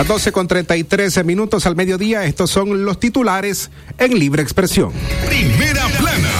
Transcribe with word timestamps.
Las 0.00 0.08
12 0.08 0.32
con 0.32 0.48
33 0.48 1.26
minutos 1.26 1.66
al 1.66 1.76
mediodía, 1.76 2.24
estos 2.24 2.48
son 2.48 2.86
los 2.86 2.98
titulares 2.98 3.70
en 3.98 4.18
libre 4.18 4.42
expresión. 4.42 4.94
Primera 5.28 5.86
plana. 5.88 6.30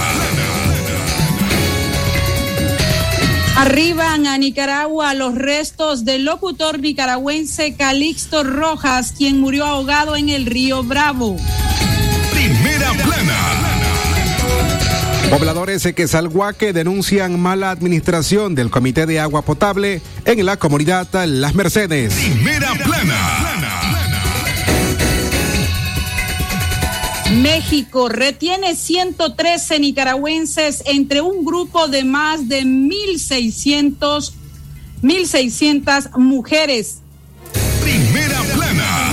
Arriban 3.57 4.25
a 4.25 4.39
Nicaragua 4.39 5.13
los 5.13 5.35
restos 5.35 6.05
del 6.05 6.25
locutor 6.25 6.79
nicaragüense 6.79 7.75
Calixto 7.75 8.43
Rojas, 8.43 9.13
quien 9.15 9.39
murió 9.39 9.67
ahogado 9.67 10.15
en 10.15 10.29
el 10.29 10.47
río 10.47 10.81
Bravo. 10.81 11.37
Primera 12.33 12.93
plana. 12.93 13.61
Pobladores 15.29 15.83
de 15.83 15.93
Quesalhuaque 15.93 16.73
denuncian 16.73 17.39
mala 17.39 17.69
administración 17.69 18.55
del 18.55 18.71
Comité 18.71 19.05
de 19.05 19.19
Agua 19.19 19.43
Potable 19.43 20.01
en 20.25 20.45
la 20.47 20.57
comunidad 20.57 21.07
Las 21.25 21.53
Mercedes. 21.53 22.15
Primera 22.15 22.73
plana. 22.73 23.40
México 27.41 28.07
retiene 28.09 28.75
113 28.75 29.79
nicaragüenses 29.79 30.83
entre 30.85 31.21
un 31.21 31.43
grupo 31.43 31.87
de 31.87 32.03
más 32.03 32.47
de 32.47 32.63
1.600 32.63 34.33
1.600 35.01 36.17
mujeres. 36.17 36.99
Primera 37.81 38.41
plana. 38.53 39.11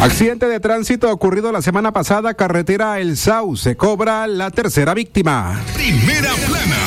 Accidente 0.00 0.46
de 0.46 0.60
tránsito 0.60 1.10
ocurrido 1.10 1.50
la 1.52 1.62
semana 1.62 1.92
pasada, 1.92 2.34
carretera 2.34 3.00
El 3.00 3.16
Sau. 3.16 3.56
Se 3.56 3.76
cobra 3.76 4.26
la 4.26 4.50
tercera 4.50 4.92
víctima. 4.92 5.62
Primera 5.74 6.34
plana. 6.46 6.83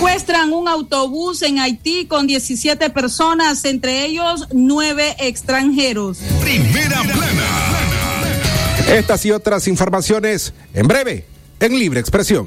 Secuestran 0.00 0.54
un 0.54 0.66
autobús 0.66 1.42
en 1.42 1.58
Haití 1.58 2.06
con 2.06 2.26
17 2.26 2.88
personas, 2.88 3.66
entre 3.66 4.06
ellos 4.06 4.46
nueve 4.50 5.14
extranjeros. 5.18 6.16
Primera 6.40 7.02
plana. 7.02 8.96
Estas 8.96 9.26
y 9.26 9.30
otras 9.30 9.68
informaciones 9.68 10.54
en 10.72 10.88
breve, 10.88 11.26
en 11.60 11.78
libre 11.78 12.00
expresión. 12.00 12.46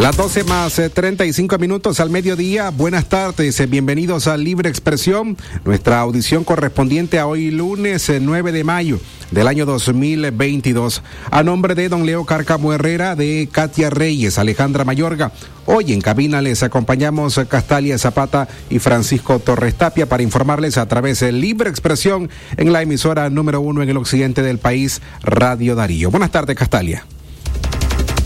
Las 0.00 0.14
12 0.14 0.44
más 0.44 0.78
eh, 0.78 0.90
35 0.90 1.56
minutos 1.56 2.00
al 2.00 2.10
mediodía. 2.10 2.68
Buenas 2.68 3.06
tardes, 3.06 3.58
eh, 3.60 3.66
bienvenidos 3.66 4.26
a 4.26 4.36
Libre 4.36 4.68
Expresión, 4.68 5.38
nuestra 5.64 6.00
audición 6.00 6.44
correspondiente 6.44 7.18
a 7.18 7.26
hoy 7.26 7.50
lunes 7.50 8.06
eh, 8.10 8.20
9 8.20 8.52
de 8.52 8.62
mayo 8.62 9.00
del 9.30 9.48
año 9.48 9.64
2022. 9.64 11.02
A 11.30 11.42
nombre 11.42 11.74
de 11.74 11.88
don 11.88 12.04
Leo 12.04 12.26
Carcamo 12.26 12.74
Herrera, 12.74 13.16
de 13.16 13.48
Katia 13.50 13.88
Reyes, 13.88 14.38
Alejandra 14.38 14.84
Mayorga. 14.84 15.32
Hoy 15.64 15.94
en 15.94 16.02
cabina 16.02 16.42
les 16.42 16.62
acompañamos 16.62 17.40
Castalia 17.48 17.96
Zapata 17.96 18.48
y 18.68 18.80
Francisco 18.80 19.38
Torres 19.38 19.76
Tapia 19.76 20.06
para 20.06 20.22
informarles 20.22 20.76
a 20.76 20.86
través 20.86 21.20
de 21.20 21.32
Libre 21.32 21.70
Expresión 21.70 22.28
en 22.58 22.70
la 22.70 22.82
emisora 22.82 23.30
número 23.30 23.62
uno 23.62 23.82
en 23.82 23.88
el 23.88 23.96
occidente 23.96 24.42
del 24.42 24.58
país, 24.58 25.00
Radio 25.22 25.74
Darío. 25.74 26.10
Buenas 26.10 26.30
tardes, 26.30 26.54
Castalia. 26.54 27.06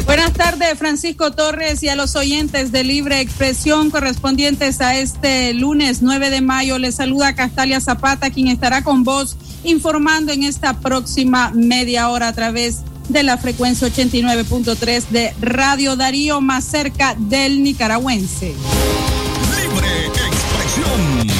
Buenas 0.07 0.33
tardes, 0.33 0.79
Francisco 0.79 1.33
Torres, 1.33 1.83
y 1.83 1.89
a 1.89 1.97
los 1.97 2.17
oyentes 2.17 2.73
de 2.73 2.85
Libre 2.85 3.21
Expresión 3.21 3.91
correspondientes 3.91 4.81
a 4.81 4.97
este 4.97 5.55
lunes 5.55 6.03
9 6.03 6.31
de 6.31 6.41
mayo. 6.41 6.79
Les 6.79 6.97
saluda 6.97 7.35
Castalia 7.35 7.81
Zapata, 7.81 8.31
quien 8.31 8.49
estará 8.49 8.83
con 8.83 9.05
vos 9.05 9.37
informando 9.65 10.33
en 10.33 10.43
esta 10.43 10.81
próxima 10.81 11.53
media 11.55 12.09
hora 12.09 12.29
a 12.29 12.33
través 12.33 12.79
de 13.09 13.23
la 13.23 13.39
frecuencia 13.39 13.89
89.3 13.89 15.09
de 15.09 15.35
Radio 15.41 15.97
Darío, 15.97 16.41
más 16.41 16.65
cerca 16.65 17.15
del 17.19 17.63
nicaragüense. 17.63 18.55
Libre 19.61 20.07
expresión. 20.07 21.31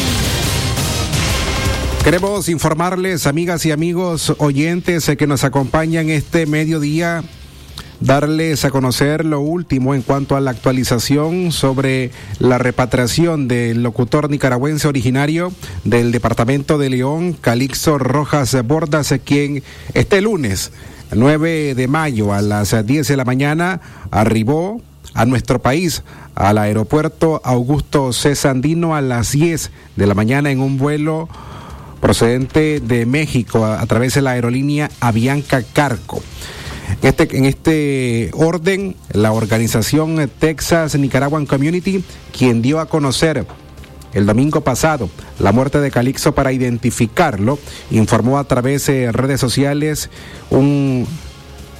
Queremos 2.05 2.49
informarles, 2.49 3.27
amigas 3.27 3.67
y 3.67 3.73
amigos 3.73 4.35
oyentes 4.39 5.09
eh, 5.09 5.17
que 5.19 5.27
nos 5.27 5.45
acompañan 5.45 6.09
este 6.09 6.47
mediodía, 6.47 7.23
darles 8.01 8.65
a 8.65 8.71
conocer 8.71 9.25
lo 9.25 9.41
último 9.41 9.95
en 9.95 10.03
cuanto 10.03 10.37
a 10.37 10.41
la 10.41 10.51
actualización 10.51 11.53
sobre 11.53 12.11
la 12.39 12.59
repatriación 12.59 13.47
del 13.47 13.83
locutor 13.83 14.31
nicaragüense 14.31 14.89
originario 14.89 15.53
del 15.85 16.13
departamento 16.13 16.79
de 16.79 16.91
León, 16.91 17.35
Calixto 17.35 17.99
Rojas 17.99 18.57
Bordas, 18.65 19.15
quien 19.25 19.63
este 19.95 20.21
lunes 20.21 20.73
9 21.13 21.75
de 21.75 21.89
mayo 21.89 22.33
a 22.33 22.41
las 22.41 22.75
10 22.87 23.07
de 23.07 23.17
la 23.17 23.25
mañana 23.25 23.81
arribó 24.11 24.81
a 25.15 25.27
nuestro 25.27 25.61
país, 25.61 26.03
al 26.35 26.59
aeropuerto 26.59 27.41
Augusto 27.45 28.13
C. 28.13 28.35
Sandino 28.35 28.95
a 28.95 29.01
las 29.01 29.33
10 29.33 29.71
de 29.97 30.07
la 30.07 30.15
mañana 30.15 30.51
en 30.51 30.61
un 30.61 30.79
vuelo 30.79 31.29
procedente 32.01 32.81
de 32.81 33.05
México 33.07 33.67
a 33.67 33.85
través 33.87 34.15
de 34.15 34.23
la 34.23 34.31
aerolínea 34.31 34.91
Avianca 35.01 35.63
Carco. 35.63 36.23
Este, 37.03 37.37
en 37.37 37.45
este 37.45 38.31
orden, 38.35 38.97
la 39.13 39.33
organización 39.33 40.31
Texas 40.39 40.95
Nicaraguan 40.97 41.47
Community, 41.47 42.05
quien 42.37 42.63
dio 42.63 42.81
a 42.81 42.87
conocer 42.87 43.47
el 44.13 44.27
domingo 44.27 44.61
pasado 44.63 45.09
la 45.39 45.53
muerte 45.53 45.81
de 45.81 45.91
Calixto 45.91 46.35
para 46.35 46.53
identificarlo, 46.53 47.59
informó 47.91 48.39
a 48.39 48.45
través 48.45 48.87
de 48.87 49.13
redes 49.13 49.41
sociales 49.41 50.11
un 50.51 51.07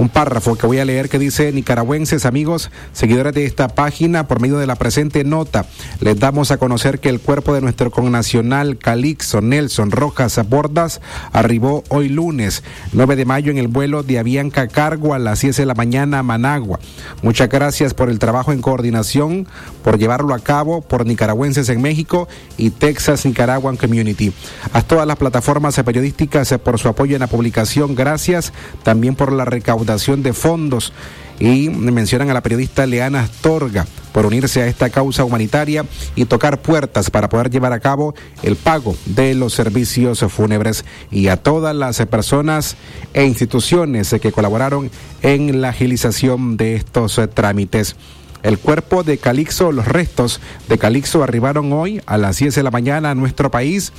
un 0.01 0.09
párrafo 0.09 0.57
que 0.57 0.67
voy 0.67 0.79
a 0.79 0.85
leer 0.87 1.11
que 1.11 1.19
dice, 1.19 1.53
nicaragüenses, 1.53 2.25
amigos, 2.25 2.71
seguidores 2.95 3.35
de 3.35 3.45
esta 3.45 3.69
página, 3.69 4.27
por 4.27 4.41
medio 4.41 4.57
de 4.57 4.67
la 4.67 4.77
presente 4.77 5.25
nota, 5.25 5.67
les 6.01 6.19
damos 6.19 6.51
a 6.51 6.57
conocer 6.57 7.01
que 7.01 7.11
el 7.11 7.21
cuerpo 7.21 7.53
de 7.53 7.61
nuestro 7.61 7.91
connacional 7.91 8.79
Calixto 8.79 9.43
Nelson 9.43 9.91
Rojas 9.91 10.41
Bordas 10.49 11.03
arribó 11.35 11.85
hoy 11.91 12.09
lunes 12.09 12.63
9 12.95 13.15
de 13.15 13.27
mayo 13.27 13.51
en 13.51 13.59
el 13.59 13.69
vuelo 13.69 14.03
de 14.03 14.19
Avianca 14.19 14.69
Cargo 14.69 15.13
a 15.13 15.19
las 15.19 15.43
10 15.43 15.59
de 15.59 15.67
la 15.67 15.75
mañana 15.75 16.21
a 16.21 16.23
Managua. 16.23 16.81
Muchas 17.21 17.51
gracias 17.51 17.93
por 17.93 18.09
el 18.09 18.19
trabajo 18.19 18.53
en 18.53 18.63
coordinación, 18.63 19.47
por 19.85 19.99
llevarlo 19.99 20.33
a 20.33 20.39
cabo 20.39 20.81
por 20.81 21.05
nicaragüenses 21.05 21.69
en 21.69 21.83
México 21.83 22.27
y 22.57 22.71
Texas 22.71 23.27
Nicaraguan 23.27 23.77
Community. 23.77 24.33
A 24.73 24.81
todas 24.81 25.07
las 25.07 25.17
plataformas 25.17 25.79
periodísticas 25.85 26.55
por 26.65 26.79
su 26.79 26.89
apoyo 26.89 27.17
en 27.17 27.21
la 27.21 27.27
publicación, 27.27 27.95
gracias 27.95 28.55
también 28.83 29.15
por 29.15 29.31
la 29.31 29.45
recaudación 29.45 29.90
de 29.97 30.33
fondos. 30.33 30.93
Y 31.41 31.71
mencionan 31.71 32.31
a 32.31 32.35
la 32.35 32.43
periodista 32.43 32.87
Leana 32.87 33.21
Astorga 33.23 33.87
por 34.13 34.27
unirse 34.27 34.63
a 34.63 34.67
esta 34.67 34.91
causa 34.91 35.25
humanitaria 35.25 35.87
y 36.15 36.27
tocar 36.27 36.61
puertas 36.61 37.11
para 37.11 37.29
poder 37.29 37.51
llevar 37.51 37.73
a 37.73 37.81
cabo 37.81 38.15
el 38.43 38.57
pago 38.57 38.95
de 39.07 39.35
los 39.35 39.55
servicios 39.55 40.21
fúnebres. 40.29 40.85
Y 41.11 41.29
a 41.29 41.39
todas 41.39 41.75
las 41.75 41.99
personas 42.07 42.77
e 43.15 43.25
instituciones 43.25 44.15
que 44.21 44.33
colaboraron 44.33 44.91
en 45.23 45.61
la 45.61 45.71
agilización 45.71 46.57
de 46.57 46.75
estos 46.77 47.21
trámites. 47.35 47.97
El 48.43 48.59
cuerpo 48.59 49.03
de 49.03 49.19
Calixto, 49.19 49.73
los 49.73 49.87
restos 49.87 50.41
de 50.69 50.79
Calixto 50.79 51.23
arribaron 51.23 51.73
hoy 51.73 52.01
a 52.07 52.17
las 52.17 52.39
10 52.39 52.55
de 52.55 52.63
la 52.63 52.71
mañana 52.71 53.11
a 53.11 53.15
nuestro 53.15 53.51
país 53.51 53.93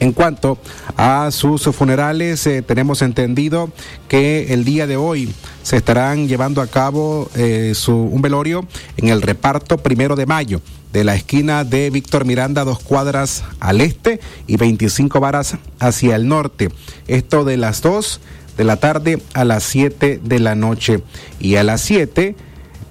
en 0.00 0.12
cuanto 0.12 0.58
a 0.96 1.30
sus 1.30 1.64
funerales, 1.74 2.46
eh, 2.46 2.62
tenemos 2.62 3.02
entendido 3.02 3.70
que 4.08 4.52
el 4.52 4.64
día 4.64 4.86
de 4.86 4.96
hoy 4.96 5.32
se 5.62 5.76
estarán 5.76 6.28
llevando 6.28 6.62
a 6.62 6.66
cabo 6.66 7.30
eh, 7.34 7.72
su, 7.74 7.94
un 7.94 8.22
velorio 8.22 8.66
en 8.96 9.08
el 9.08 9.22
reparto 9.22 9.78
primero 9.78 10.16
de 10.16 10.26
mayo 10.26 10.60
de 10.92 11.04
la 11.04 11.14
esquina 11.14 11.64
de 11.64 11.90
Víctor 11.90 12.24
Miranda, 12.24 12.64
dos 12.64 12.78
cuadras 12.78 13.44
al 13.60 13.80
este 13.80 14.20
y 14.46 14.56
25 14.56 15.20
varas 15.20 15.56
hacia 15.78 16.16
el 16.16 16.28
norte. 16.28 16.70
Esto 17.06 17.44
de 17.44 17.56
las 17.56 17.82
2 17.82 18.20
de 18.56 18.64
la 18.64 18.76
tarde 18.76 19.22
a 19.34 19.44
las 19.44 19.64
7 19.64 20.20
de 20.22 20.38
la 20.38 20.54
noche. 20.54 21.02
Y 21.38 21.56
a 21.56 21.62
las 21.62 21.80
7 21.82 22.36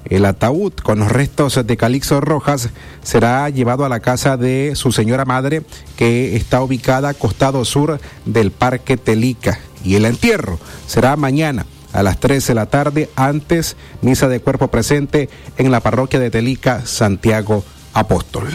el 0.10 0.26
ataúd 0.26 0.74
con 0.74 1.00
los 1.00 1.12
restos 1.12 1.60
de 1.66 1.78
Calixto 1.78 2.22
Rojas 2.22 2.70
será 3.04 3.50
llevado 3.50 3.86
a 3.86 3.90
la 3.90 4.00
casa 4.00 4.38
de 4.38 4.74
su 4.76 4.92
señora 4.92 5.26
madre, 5.26 5.64
que 5.96 6.36
está 6.36 6.62
ubicada 6.62 7.10
a 7.10 7.14
costado 7.14 7.66
sur 7.66 8.00
del 8.26 8.52
Parque 8.52 8.98
Telica. 8.98 9.60
Y 9.84 9.96
el 9.96 10.06
entierro 10.06 10.60
será 10.88 11.16
mañana 11.16 11.66
a 11.94 12.04
las 12.04 12.20
13 12.20 12.50
de 12.50 12.56
la 12.56 12.66
tarde, 12.68 13.10
antes 13.16 13.76
misa 14.02 14.28
de 14.28 14.40
cuerpo 14.40 14.68
presente 14.70 15.30
en 15.58 15.72
la 15.72 15.80
parroquia 15.80 16.20
de 16.20 16.30
Telica, 16.30 16.86
Santiago 16.86 17.64
Apóstol. 17.94 18.50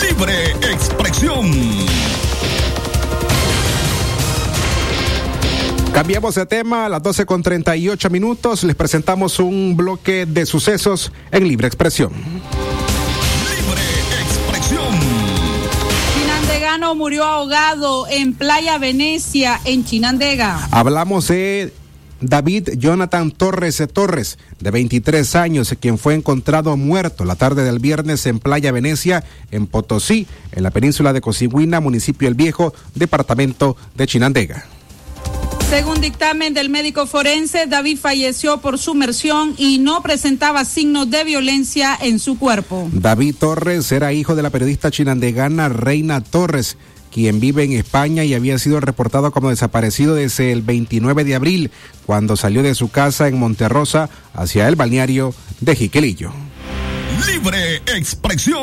Libre 0.00 0.50
expresión. 0.72 1.50
Cambiamos 5.94 6.34
de 6.34 6.44
tema 6.44 6.86
a 6.86 6.88
las 6.88 7.00
12 7.04 7.24
con 7.24 7.40
38 7.40 8.10
minutos. 8.10 8.64
Les 8.64 8.74
presentamos 8.74 9.38
un 9.38 9.76
bloque 9.76 10.26
de 10.26 10.44
sucesos 10.44 11.12
en 11.30 11.46
Libre 11.46 11.68
Expresión. 11.68 12.12
Libre 12.12 13.80
expresión. 14.20 14.92
Chinandegano 16.18 16.96
murió 16.96 17.22
ahogado 17.22 18.08
en 18.08 18.34
Playa 18.34 18.76
Venecia, 18.78 19.60
en 19.64 19.84
Chinandega. 19.84 20.68
Hablamos 20.72 21.28
de 21.28 21.72
David 22.20 22.70
Jonathan 22.76 23.30
Torres 23.30 23.80
Torres, 23.92 24.38
de 24.58 24.72
23 24.72 25.36
años, 25.36 25.76
quien 25.78 25.98
fue 25.98 26.14
encontrado 26.14 26.76
muerto 26.76 27.24
la 27.24 27.36
tarde 27.36 27.62
del 27.62 27.78
viernes 27.78 28.26
en 28.26 28.40
Playa 28.40 28.72
Venecia, 28.72 29.22
en 29.52 29.68
Potosí, 29.68 30.26
en 30.50 30.64
la 30.64 30.72
península 30.72 31.12
de 31.12 31.20
Cosigüina, 31.20 31.78
municipio 31.78 32.26
El 32.26 32.34
Viejo, 32.34 32.74
departamento 32.96 33.76
de 33.94 34.08
Chinandega. 34.08 34.73
Según 35.74 36.00
dictamen 36.00 36.54
del 36.54 36.70
médico 36.70 37.04
forense, 37.04 37.66
David 37.66 37.98
falleció 37.98 38.58
por 38.58 38.78
sumersión 38.78 39.56
y 39.58 39.78
no 39.78 40.04
presentaba 40.04 40.64
signos 40.64 41.10
de 41.10 41.24
violencia 41.24 41.98
en 42.00 42.20
su 42.20 42.38
cuerpo. 42.38 42.88
David 42.92 43.34
Torres 43.40 43.90
era 43.90 44.12
hijo 44.12 44.36
de 44.36 44.44
la 44.44 44.50
periodista 44.50 44.92
chinandegana 44.92 45.68
Reina 45.68 46.20
Torres, 46.20 46.76
quien 47.12 47.40
vive 47.40 47.64
en 47.64 47.72
España 47.72 48.22
y 48.22 48.34
había 48.34 48.56
sido 48.60 48.78
reportado 48.78 49.32
como 49.32 49.50
desaparecido 49.50 50.14
desde 50.14 50.52
el 50.52 50.62
29 50.62 51.24
de 51.24 51.34
abril, 51.34 51.72
cuando 52.06 52.36
salió 52.36 52.62
de 52.62 52.76
su 52.76 52.92
casa 52.92 53.26
en 53.26 53.36
Monterrosa 53.36 54.08
hacia 54.32 54.68
el 54.68 54.76
balneario 54.76 55.34
de 55.58 55.74
Jiquelillo. 55.74 56.32
Libre 57.26 57.78
expresión. 57.88 58.62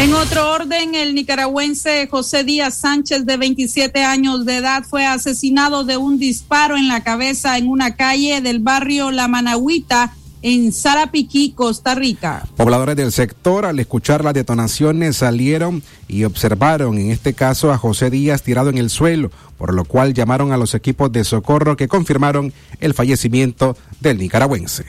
En 0.00 0.14
otro 0.14 0.50
orden, 0.52 0.94
el 0.94 1.14
nicaragüense 1.14 2.08
José 2.10 2.42
Díaz 2.42 2.74
Sánchez, 2.74 3.26
de 3.26 3.36
27 3.36 4.02
años 4.02 4.46
de 4.46 4.56
edad, 4.56 4.82
fue 4.82 5.04
asesinado 5.04 5.84
de 5.84 5.98
un 5.98 6.18
disparo 6.18 6.78
en 6.78 6.88
la 6.88 7.04
cabeza 7.04 7.58
en 7.58 7.68
una 7.68 7.96
calle 7.96 8.40
del 8.40 8.60
barrio 8.60 9.10
La 9.10 9.28
Managüita, 9.28 10.14
en 10.40 10.72
Sarapiquí, 10.72 11.52
Costa 11.52 11.94
Rica. 11.94 12.48
Pobladores 12.56 12.96
del 12.96 13.12
sector, 13.12 13.66
al 13.66 13.78
escuchar 13.78 14.24
las 14.24 14.32
detonaciones, 14.32 15.18
salieron 15.18 15.82
y 16.08 16.24
observaron, 16.24 16.96
en 16.96 17.10
este 17.10 17.34
caso, 17.34 17.70
a 17.70 17.76
José 17.76 18.08
Díaz 18.08 18.42
tirado 18.42 18.70
en 18.70 18.78
el 18.78 18.88
suelo, 18.88 19.30
por 19.58 19.74
lo 19.74 19.84
cual 19.84 20.14
llamaron 20.14 20.50
a 20.52 20.56
los 20.56 20.74
equipos 20.74 21.12
de 21.12 21.24
socorro 21.24 21.76
que 21.76 21.88
confirmaron 21.88 22.54
el 22.80 22.94
fallecimiento 22.94 23.76
del 24.00 24.16
nicaragüense. 24.16 24.86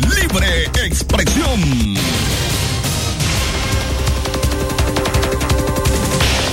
Libre 0.00 0.64
expresión. 0.84 1.94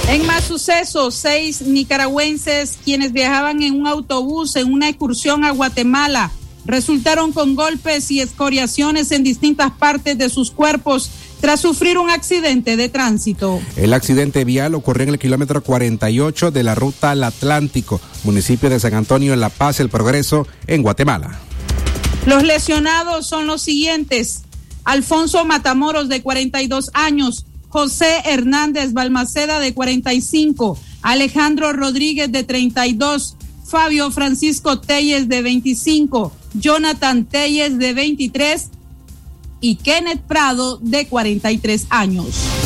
En 0.07 0.25
más 0.25 0.45
sucesos, 0.45 1.15
seis 1.15 1.62
nicaragüenses 1.62 2.77
quienes 2.83 3.12
viajaban 3.12 3.62
en 3.62 3.74
un 3.74 3.88
autobús 3.88 4.56
en 4.56 4.71
una 4.71 4.88
excursión 4.88 5.44
a 5.44 5.51
Guatemala 5.51 6.31
resultaron 6.65 7.33
con 7.33 7.56
golpes 7.56 8.09
y 8.12 8.21
escoriaciones 8.21 9.12
en 9.12 9.24
distintas 9.24 9.71
partes 9.71 10.18
de 10.18 10.30
sus 10.30 10.51
cuerpos 10.51 11.09
tras 11.42 11.59
sufrir 11.59 11.98
un 11.98 12.09
accidente 12.09 12.77
de 12.77 12.89
tránsito. 12.89 13.59
El 13.75 13.94
accidente 13.94 14.45
vial 14.45 14.75
ocurrió 14.75 15.04
en 15.04 15.09
el 15.09 15.19
kilómetro 15.19 15.62
48 15.62 16.51
de 16.51 16.63
la 16.63 16.75
ruta 16.75 17.12
al 17.12 17.24
Atlántico, 17.24 18.00
municipio 18.24 18.69
de 18.69 18.80
San 18.80 18.94
Antonio 18.94 19.33
en 19.33 19.39
La 19.39 19.50
Paz, 19.50 19.80
El 19.80 19.89
Progreso, 19.89 20.48
en 20.68 20.83
Guatemala. 20.83 21.39
Los 22.25 22.44
lesionados 22.44 23.27
son 23.27 23.45
los 23.45 23.62
siguientes. 23.62 24.44
Alfonso 24.83 25.44
Matamoros, 25.44 26.07
de 26.10 26.21
42 26.21 26.92
años, 26.94 27.45
José 27.69 28.21
Hernández 28.25 28.93
Balmaceda 28.93 29.59
de 29.59 29.73
45, 29.73 30.77
Alejandro 31.01 31.73
Rodríguez 31.73 32.31
de 32.31 32.43
32, 32.43 33.35
Fabio 33.65 34.11
Francisco 34.11 34.79
Telles 34.79 35.27
de 35.27 35.41
25, 35.41 36.31
Jonathan 36.53 37.25
Telles 37.25 37.77
de 37.77 37.93
23 37.93 38.69
y 39.59 39.75
Kenneth 39.75 40.21
Prado 40.21 40.77
de 40.81 41.07
43 41.07 41.87
años. 41.89 42.56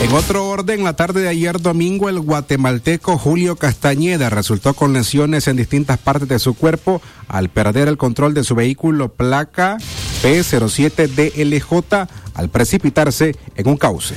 En 0.00 0.12
otro 0.12 0.48
orden, 0.48 0.84
la 0.84 0.94
tarde 0.94 1.22
de 1.22 1.28
ayer 1.28 1.60
domingo, 1.60 2.08
el 2.08 2.20
guatemalteco 2.20 3.16
Julio 3.16 3.56
Castañeda 3.56 4.28
resultó 4.28 4.74
con 4.74 4.92
lesiones 4.92 5.48
en 5.48 5.56
distintas 5.56 5.98
partes 5.98 6.28
de 6.28 6.38
su 6.38 6.54
cuerpo 6.54 7.00
al 7.28 7.48
perder 7.48 7.88
el 7.88 7.96
control 7.96 8.34
de 8.34 8.44
su 8.44 8.54
vehículo 8.54 9.08
placa 9.08 9.78
P07DLJ 10.22 12.08
al 12.34 12.48
precipitarse 12.50 13.34
en 13.56 13.68
un 13.68 13.78
cauce. 13.78 14.16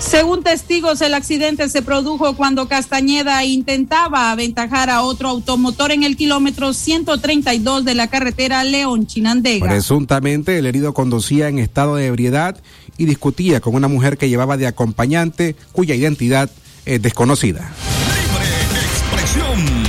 Según 0.00 0.42
testigos, 0.42 1.02
el 1.02 1.12
accidente 1.12 1.68
se 1.68 1.82
produjo 1.82 2.34
cuando 2.34 2.68
Castañeda 2.68 3.44
intentaba 3.44 4.30
aventajar 4.30 4.88
a 4.88 5.02
otro 5.02 5.28
automotor 5.28 5.92
en 5.92 6.04
el 6.04 6.16
kilómetro 6.16 6.72
132 6.72 7.84
de 7.84 7.94
la 7.94 8.08
carretera 8.08 8.64
León-Chinandega. 8.64 9.66
Presuntamente, 9.66 10.58
el 10.58 10.64
herido 10.64 10.94
conducía 10.94 11.48
en 11.48 11.58
estado 11.58 11.96
de 11.96 12.06
ebriedad 12.06 12.56
y 13.00 13.06
discutía 13.06 13.60
con 13.60 13.74
una 13.74 13.88
mujer 13.88 14.18
que 14.18 14.28
llevaba 14.28 14.58
de 14.58 14.66
acompañante 14.66 15.56
cuya 15.72 15.94
identidad 15.94 16.50
es 16.84 17.00
desconocida. 17.00 17.72
Libre 18.14 18.46
expresión. 18.82 19.80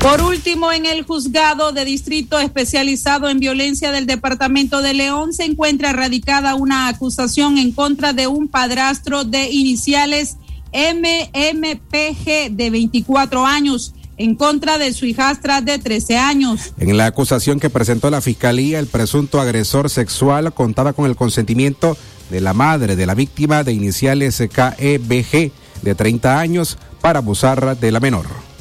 Por 0.00 0.22
último, 0.22 0.72
en 0.72 0.86
el 0.86 1.02
juzgado 1.02 1.72
de 1.72 1.84
distrito 1.84 2.40
especializado 2.40 3.28
en 3.28 3.40
violencia 3.40 3.92
del 3.92 4.06
departamento 4.06 4.80
de 4.80 4.94
León 4.94 5.34
se 5.34 5.44
encuentra 5.44 5.92
radicada 5.92 6.54
una 6.54 6.88
acusación 6.88 7.58
en 7.58 7.72
contra 7.72 8.14
de 8.14 8.26
un 8.26 8.48
padrastro 8.48 9.24
de 9.24 9.50
iniciales 9.50 10.38
MMPG 10.72 12.52
de 12.52 12.70
24 12.70 13.44
años 13.44 13.92
en 14.22 14.36
contra 14.36 14.78
de 14.78 14.92
su 14.92 15.04
hijastra 15.04 15.60
de 15.60 15.80
13 15.80 16.16
años. 16.16 16.72
En 16.78 16.96
la 16.96 17.06
acusación 17.06 17.58
que 17.58 17.70
presentó 17.70 18.08
la 18.08 18.20
fiscalía, 18.20 18.78
el 18.78 18.86
presunto 18.86 19.40
agresor 19.40 19.90
sexual 19.90 20.52
contaba 20.54 20.92
con 20.92 21.06
el 21.06 21.16
consentimiento 21.16 21.96
de 22.30 22.40
la 22.40 22.54
madre 22.54 22.94
de 22.94 23.04
la 23.04 23.14
víctima 23.14 23.64
de 23.64 23.72
iniciales 23.72 24.38
KEBG 24.38 25.50
de 25.82 25.94
30 25.96 26.38
años 26.38 26.78
para 27.00 27.18
abusar 27.18 27.76
de 27.76 27.90
la 27.90 27.98
menor. 27.98 28.51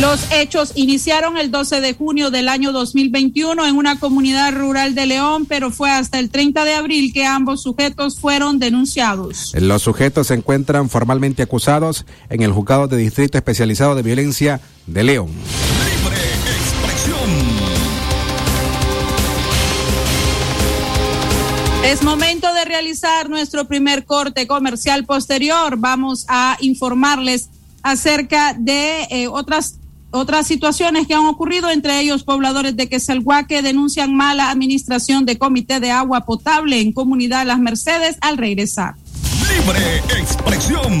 Los 0.00 0.32
hechos 0.32 0.72
iniciaron 0.74 1.36
el 1.36 1.50
12 1.50 1.82
de 1.82 1.92
junio 1.92 2.30
del 2.30 2.48
año 2.48 2.72
2021 2.72 3.66
en 3.66 3.76
una 3.76 4.00
comunidad 4.00 4.54
rural 4.54 4.94
de 4.94 5.04
León, 5.04 5.44
pero 5.44 5.70
fue 5.70 5.90
hasta 5.90 6.18
el 6.18 6.30
30 6.30 6.64
de 6.64 6.74
abril 6.74 7.12
que 7.12 7.26
ambos 7.26 7.62
sujetos 7.62 8.18
fueron 8.18 8.58
denunciados. 8.58 9.52
Los 9.54 9.82
sujetos 9.82 10.28
se 10.28 10.34
encuentran 10.34 10.88
formalmente 10.88 11.42
acusados 11.42 12.06
en 12.30 12.42
el 12.42 12.52
juzgado 12.52 12.88
de 12.88 12.96
distrito 12.96 13.36
especializado 13.36 13.94
de 13.94 14.02
violencia 14.02 14.62
de 14.86 15.04
León. 15.04 15.28
Libre 15.28 16.16
expresión. 16.56 17.30
Es 21.84 22.02
momento 22.02 22.52
de 22.54 22.64
realizar 22.64 23.28
nuestro 23.28 23.68
primer 23.68 24.06
corte 24.06 24.46
comercial 24.46 25.04
posterior. 25.04 25.76
Vamos 25.76 26.24
a 26.28 26.56
informarles 26.60 27.50
acerca 27.82 28.54
de 28.58 29.02
eh, 29.10 29.28
otras 29.28 29.80
otras 30.12 30.46
situaciones 30.46 31.06
que 31.06 31.14
han 31.14 31.26
ocurrido, 31.26 31.70
entre 31.70 32.00
ellos 32.00 32.22
pobladores 32.22 32.76
de 32.76 32.88
Quesalhuaque 32.88 33.62
denuncian 33.62 34.14
mala 34.14 34.50
administración 34.50 35.26
de 35.26 35.38
comité 35.38 35.80
de 35.80 35.90
agua 35.90 36.20
potable 36.20 36.80
en 36.80 36.92
comunidad 36.92 37.46
Las 37.46 37.58
Mercedes 37.58 38.16
al 38.20 38.36
regresar. 38.36 38.94
Libre 39.48 39.98
expresión. 40.18 41.00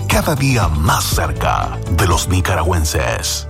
cada 0.11 0.35
día 0.35 0.67
más 0.67 1.05
cerca 1.05 1.79
de 1.91 2.05
los 2.05 2.27
nicaragüenses. 2.27 3.47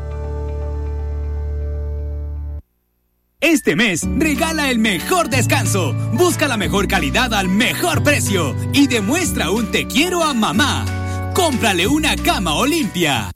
Este 3.40 3.76
mes, 3.76 4.08
regala 4.20 4.70
el 4.70 4.78
mejor 4.78 5.30
descanso, 5.30 5.94
busca 6.14 6.48
la 6.48 6.58
mejor 6.58 6.88
calidad 6.88 7.34
al 7.34 7.50
mejor 7.50 8.04
precio 8.04 8.56
y 8.74 8.86
demuestra 8.86 9.50
un 9.50 9.72
te 9.72 9.88
quiero 9.88 10.24
a 10.24 10.36
mamá. 10.36 10.86
Cómprale 11.34 11.88
una 11.88 12.16
cama 12.16 12.54
Olimpia. 12.54 13.32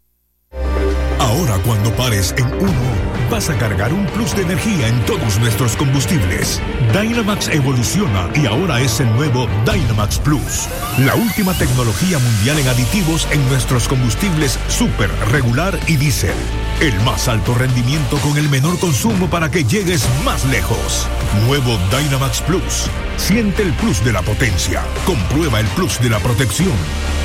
Ahora 1.17 1.57
cuando 1.65 1.91
pares 1.95 2.35
en 2.37 2.45
uno 2.45 3.04
vas 3.29 3.49
a 3.49 3.57
cargar 3.57 3.93
un 3.93 4.05
plus 4.07 4.35
de 4.35 4.43
energía 4.43 4.87
en 4.87 4.99
todos 5.05 5.39
nuestros 5.39 5.75
combustibles. 5.75 6.61
Dynamax 6.93 7.49
evoluciona 7.49 8.29
y 8.35 8.45
ahora 8.45 8.81
es 8.81 8.99
el 8.99 9.13
nuevo 9.15 9.47
Dynamax 9.65 10.19
Plus. 10.19 10.67
La 10.99 11.15
última 11.15 11.53
tecnología 11.53 12.19
mundial 12.19 12.59
en 12.59 12.67
aditivos 12.67 13.27
en 13.31 13.47
nuestros 13.49 13.87
combustibles 13.87 14.59
super, 14.67 15.09
regular 15.31 15.79
y 15.87 15.97
diésel. 15.97 16.35
El 16.81 16.99
más 17.01 17.27
alto 17.27 17.55
rendimiento 17.55 18.17
con 18.17 18.37
el 18.37 18.49
menor 18.49 18.79
consumo 18.79 19.29
para 19.29 19.49
que 19.49 19.63
llegues 19.63 20.07
más 20.23 20.45
lejos. 20.45 21.07
Nuevo 21.45 21.77
Dynamax 21.91 22.41
Plus. 22.41 22.89
Siente 23.17 23.63
el 23.63 23.73
plus 23.73 24.03
de 24.03 24.13
la 24.13 24.21
potencia. 24.21 24.83
Comprueba 25.05 25.59
el 25.59 25.67
plus 25.67 25.99
de 26.01 26.09
la 26.09 26.19
protección. 26.19 26.73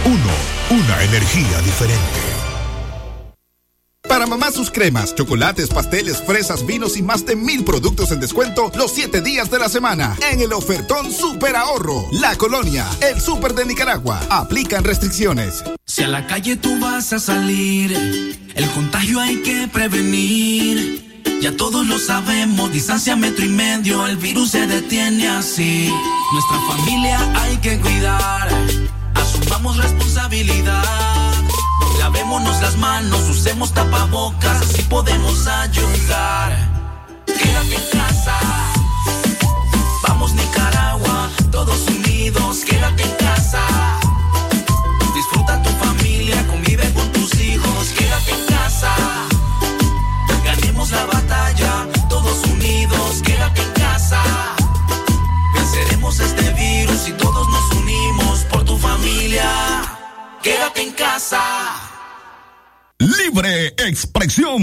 Uno, 0.05 0.81
una 0.83 1.03
energía 1.03 1.61
diferente. 1.63 2.40
Para 4.11 4.27
mamá 4.27 4.51
sus 4.51 4.73
cremas, 4.73 5.15
chocolates, 5.15 5.69
pasteles, 5.69 6.21
fresas, 6.21 6.67
vinos 6.67 6.97
y 6.97 7.03
más 7.03 7.25
de 7.25 7.37
mil 7.37 7.63
productos 7.63 8.11
en 8.11 8.19
descuento 8.19 8.73
los 8.75 8.91
siete 8.91 9.21
días 9.21 9.53
de 9.53 9.61
la 9.61 9.69
semana 9.69 10.17
en 10.33 10.41
el 10.41 10.53
ofertón 10.53 11.13
Super 11.13 11.55
Ahorro. 11.55 12.05
La 12.11 12.35
Colonia, 12.35 12.89
el 13.03 13.21
Super 13.21 13.55
de 13.55 13.67
Nicaragua. 13.67 14.21
Aplican 14.29 14.83
restricciones. 14.83 15.63
Si 15.87 16.03
a 16.03 16.09
la 16.09 16.27
calle 16.27 16.57
tú 16.57 16.77
vas 16.81 17.13
a 17.13 17.21
salir, 17.21 17.93
el 18.53 18.71
contagio 18.71 19.21
hay 19.21 19.43
que 19.43 19.69
prevenir. 19.69 21.23
Ya 21.41 21.57
todos 21.57 21.87
lo 21.87 22.01
sabemos, 22.01 22.73
distancia 22.73 23.15
metro 23.15 23.45
y 23.45 23.49
medio, 23.49 24.09
el 24.09 24.17
virus 24.17 24.51
se 24.51 24.67
detiene 24.67 25.29
así. 25.29 25.89
Nuestra 26.33 26.61
familia 26.75 27.33
hay 27.41 27.57
que 27.59 27.79
cuidar, 27.79 28.49
asumamos 29.15 29.77
responsabilidad 29.77 31.30
Lavémonos 31.99 32.61
las 32.63 32.77
manos, 32.77 33.29
usemos 33.29 33.73
tapabocas, 33.73 34.63
así 34.63 34.83
podemos 34.83 35.47
ayudar. 35.47 36.57
Quédate 37.27 37.75
en 37.75 37.99
casa. 37.99 38.39
Vamos 40.09 40.33
Nicaragua, 40.35 41.31
todos 41.51 41.87
unidos, 41.89 42.65
quédate 42.65 43.03
en 43.03 43.15
casa. 43.17 43.61
Disfruta 45.15 45.63
tu 45.63 45.71
familia, 45.71 46.47
convive 46.47 46.93
con 46.95 47.11
tus 47.13 47.35
hijos, 47.41 47.89
quédate 47.97 48.33
en 48.33 48.47
casa. 48.47 48.95
Ganemos 50.45 50.91
la 50.91 51.05
batalla, 51.05 51.87
todos 52.09 52.45
unidos, 52.47 53.21
quédate 53.23 53.63
en 53.63 53.73
casa. 53.73 54.23
Venceremos 55.55 56.19
este 56.19 56.51
virus 56.55 57.09
y 57.09 57.13
todos 57.13 57.50
Quédate 60.43 60.83
en 60.83 60.93
casa. 60.93 61.41
Libre 62.99 63.75
expresión. 63.77 64.63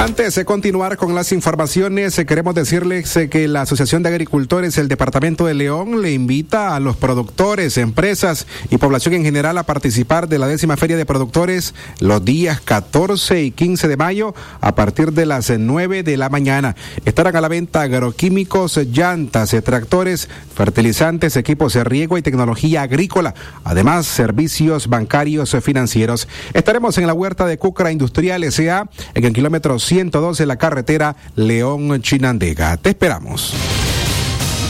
Antes 0.00 0.34
de 0.34 0.46
continuar 0.46 0.96
con 0.96 1.14
las 1.14 1.30
informaciones, 1.30 2.18
eh, 2.18 2.24
queremos 2.24 2.54
decirles 2.54 3.14
eh, 3.18 3.28
que 3.28 3.46
la 3.46 3.60
Asociación 3.60 4.02
de 4.02 4.08
Agricultores 4.08 4.74
del 4.76 4.88
Departamento 4.88 5.44
de 5.44 5.52
León 5.52 6.00
le 6.00 6.12
invita 6.12 6.74
a 6.74 6.80
los 6.80 6.96
productores, 6.96 7.76
empresas 7.76 8.46
y 8.70 8.78
población 8.78 9.12
en 9.12 9.24
general 9.24 9.58
a 9.58 9.64
participar 9.64 10.26
de 10.26 10.38
la 10.38 10.46
décima 10.46 10.78
Feria 10.78 10.96
de 10.96 11.04
Productores 11.04 11.74
los 11.98 12.24
días 12.24 12.62
14 12.62 13.42
y 13.42 13.50
15 13.50 13.88
de 13.88 13.98
mayo 13.98 14.34
a 14.62 14.74
partir 14.74 15.12
de 15.12 15.26
las 15.26 15.50
9 15.50 16.02
de 16.02 16.16
la 16.16 16.30
mañana. 16.30 16.76
Estarán 17.04 17.36
a 17.36 17.42
la 17.42 17.48
venta 17.48 17.82
agroquímicos, 17.82 18.78
llantas, 18.78 19.54
tractores, 19.62 20.30
fertilizantes, 20.54 21.36
equipos 21.36 21.74
de 21.74 21.84
riego 21.84 22.16
y 22.16 22.22
tecnología 22.22 22.80
agrícola, 22.80 23.34
además 23.64 24.06
servicios 24.06 24.88
bancarios 24.88 25.54
financieros. 25.62 26.26
Estaremos 26.54 26.96
en 26.96 27.06
la 27.06 27.12
huerta 27.12 27.44
de 27.44 27.58
Cúcara 27.58 27.92
Industrial 27.92 28.42
S.A. 28.44 28.88
en 29.12 29.24
el 29.26 29.34
kilómetro 29.34 29.78
112 29.90 30.46
la 30.46 30.54
carretera 30.54 31.16
León-Chinandega. 31.34 32.76
Te 32.76 32.90
esperamos. 32.90 33.54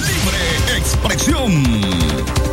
Libre 0.01 0.79
expresión. 0.79 2.50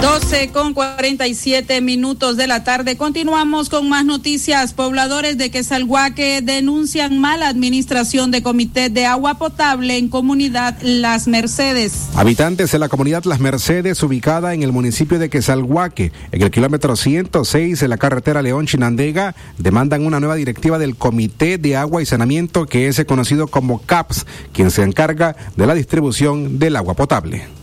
12 0.00 0.50
con 0.52 0.74
47 0.74 1.80
minutos 1.80 2.36
de 2.36 2.46
la 2.46 2.62
tarde. 2.62 2.96
Continuamos 2.96 3.68
con 3.68 3.88
más 3.88 4.04
noticias. 4.04 4.72
Pobladores 4.72 5.38
de 5.38 5.50
Quesalhuaque 5.50 6.40
denuncian 6.40 7.18
mala 7.18 7.48
administración 7.48 8.30
de 8.30 8.40
comité 8.40 8.90
de 8.90 9.06
agua 9.06 9.38
potable 9.38 9.96
en 9.96 10.08
comunidad 10.08 10.78
Las 10.82 11.26
Mercedes. 11.26 12.10
Habitantes 12.14 12.70
de 12.70 12.78
la 12.78 12.88
comunidad 12.88 13.24
Las 13.24 13.40
Mercedes, 13.40 14.00
ubicada 14.04 14.54
en 14.54 14.62
el 14.62 14.70
municipio 14.70 15.18
de 15.18 15.30
Quesalhuaque, 15.30 16.12
en 16.30 16.42
el 16.42 16.52
kilómetro 16.52 16.94
106 16.94 17.80
de 17.80 17.88
la 17.88 17.96
carretera 17.96 18.40
León 18.40 18.68
Chinandega, 18.68 19.34
demandan 19.58 20.06
una 20.06 20.20
nueva 20.20 20.36
directiva 20.36 20.78
del 20.78 20.94
Comité 20.94 21.58
de 21.58 21.76
Agua 21.76 22.02
y 22.02 22.06
Saneamiento 22.06 22.66
que 22.66 22.86
es 22.86 23.04
conocido 23.04 23.48
como 23.48 23.80
CAPS, 23.80 24.26
quien 24.52 24.70
se 24.70 24.84
encarga 24.84 25.34
de 25.56 25.66
la 25.66 25.74
distribución 25.74 26.60
del 26.60 26.76
agua 26.76 26.94
potable. 26.94 27.57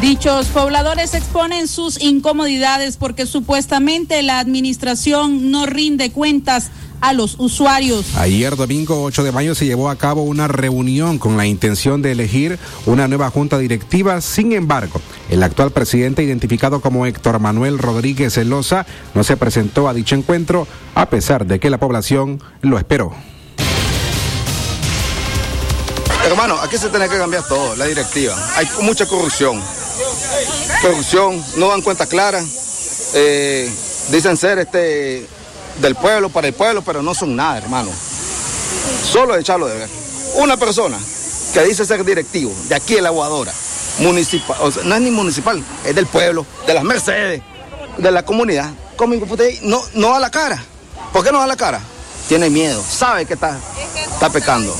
Dichos 0.00 0.46
pobladores 0.46 1.14
exponen 1.14 1.68
sus 1.68 2.00
incomodidades 2.00 2.96
porque 2.96 3.26
supuestamente 3.26 4.22
la 4.22 4.38
administración 4.38 5.50
no 5.50 5.66
rinde 5.66 6.10
cuentas 6.10 6.70
a 7.02 7.12
los 7.12 7.34
usuarios. 7.38 8.16
Ayer 8.16 8.56
domingo 8.56 9.02
8 9.02 9.22
de 9.22 9.32
mayo 9.32 9.54
se 9.54 9.66
llevó 9.66 9.90
a 9.90 9.96
cabo 9.96 10.22
una 10.22 10.48
reunión 10.48 11.18
con 11.18 11.36
la 11.36 11.46
intención 11.46 12.00
de 12.00 12.12
elegir 12.12 12.58
una 12.86 13.06
nueva 13.06 13.28
junta 13.30 13.58
directiva. 13.58 14.20
Sin 14.22 14.52
embargo, 14.52 15.00
el 15.28 15.42
actual 15.42 15.72
presidente 15.72 16.22
identificado 16.22 16.80
como 16.80 17.04
Héctor 17.04 17.38
Manuel 17.38 17.78
Rodríguez 17.78 18.34
Celosa 18.34 18.86
no 19.14 19.24
se 19.24 19.36
presentó 19.36 19.88
a 19.88 19.94
dicho 19.94 20.14
encuentro 20.14 20.66
a 20.94 21.10
pesar 21.10 21.44
de 21.44 21.60
que 21.60 21.70
la 21.70 21.78
población 21.78 22.40
lo 22.62 22.78
esperó. 22.78 23.12
Hermano, 26.24 26.56
aquí 26.62 26.78
se 26.78 26.88
tiene 26.88 27.08
que 27.08 27.18
cambiar 27.18 27.42
todo, 27.48 27.74
la 27.74 27.84
directiva. 27.84 28.36
Hay 28.56 28.66
mucha 28.82 29.06
corrupción. 29.06 29.60
Corrupción, 30.82 31.42
no 31.56 31.68
dan 31.68 31.80
cuenta 31.80 32.06
clara. 32.06 32.42
Eh, 33.14 33.72
dicen 34.08 34.36
ser 34.36 34.58
este 34.58 35.28
del 35.80 35.94
pueblo 35.94 36.28
para 36.28 36.48
el 36.48 36.54
pueblo, 36.54 36.82
pero 36.82 37.02
no 37.02 37.14
son 37.14 37.36
nada, 37.36 37.58
hermano. 37.58 37.90
Solo 39.04 39.36
echarlo 39.36 39.68
de 39.68 39.78
ver. 39.78 39.88
Una 40.34 40.56
persona 40.56 40.98
que 41.54 41.62
dice 41.62 41.84
ser 41.84 42.04
directivo 42.04 42.52
de 42.68 42.74
aquí 42.74 42.96
en 42.96 43.04
la 43.04 43.10
aguadora, 43.10 43.52
municipal, 43.98 44.56
no 44.84 44.94
es 44.94 45.00
ni 45.00 45.10
municipal, 45.10 45.62
es 45.84 45.94
del 45.94 46.06
pueblo, 46.06 46.44
de 46.66 46.74
las 46.74 46.82
Mercedes, 46.82 47.42
de 47.98 48.10
la 48.10 48.24
comunidad, 48.24 48.70
no, 49.62 49.82
no 49.94 50.14
a 50.14 50.20
la 50.20 50.30
cara. 50.30 50.62
¿Por 51.12 51.22
qué 51.22 51.30
no 51.30 51.42
a 51.42 51.46
la 51.46 51.56
cara? 51.56 51.80
Tiene 52.28 52.50
miedo, 52.50 52.82
sabe 52.82 53.26
que 53.26 53.34
está, 53.34 53.58
está 54.14 54.30
pecando. 54.30 54.74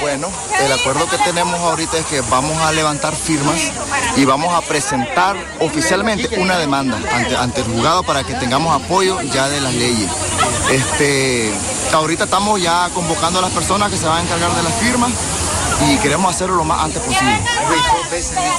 Bueno, 0.00 0.28
el 0.58 0.72
acuerdo 0.72 1.06
que 1.10 1.18
tenemos 1.18 1.60
ahorita 1.60 1.98
es 1.98 2.06
que 2.06 2.22
vamos 2.22 2.56
a 2.58 2.72
levantar 2.72 3.14
firmas 3.14 3.70
y 4.16 4.24
vamos 4.24 4.54
a 4.54 4.62
presentar 4.62 5.36
oficialmente 5.60 6.40
una 6.40 6.58
demanda 6.58 6.98
ante, 7.12 7.36
ante 7.36 7.60
el 7.60 7.66
juzgado 7.66 8.02
para 8.02 8.24
que 8.24 8.34
tengamos 8.34 8.82
apoyo 8.82 9.20
ya 9.22 9.48
de 9.50 9.60
las 9.60 9.74
leyes. 9.74 10.10
Este, 10.70 11.52
ahorita 11.92 12.24
estamos 12.24 12.62
ya 12.62 12.88
convocando 12.94 13.40
a 13.40 13.42
las 13.42 13.52
personas 13.52 13.90
que 13.90 13.98
se 13.98 14.06
van 14.06 14.18
a 14.18 14.22
encargar 14.22 14.54
de 14.54 14.62
las 14.62 14.74
firmas 14.74 15.10
y 15.86 15.96
queremos 15.98 16.34
hacerlo 16.34 16.56
lo 16.56 16.64
más 16.64 16.82
antes 16.82 17.02
posible. 17.02 17.38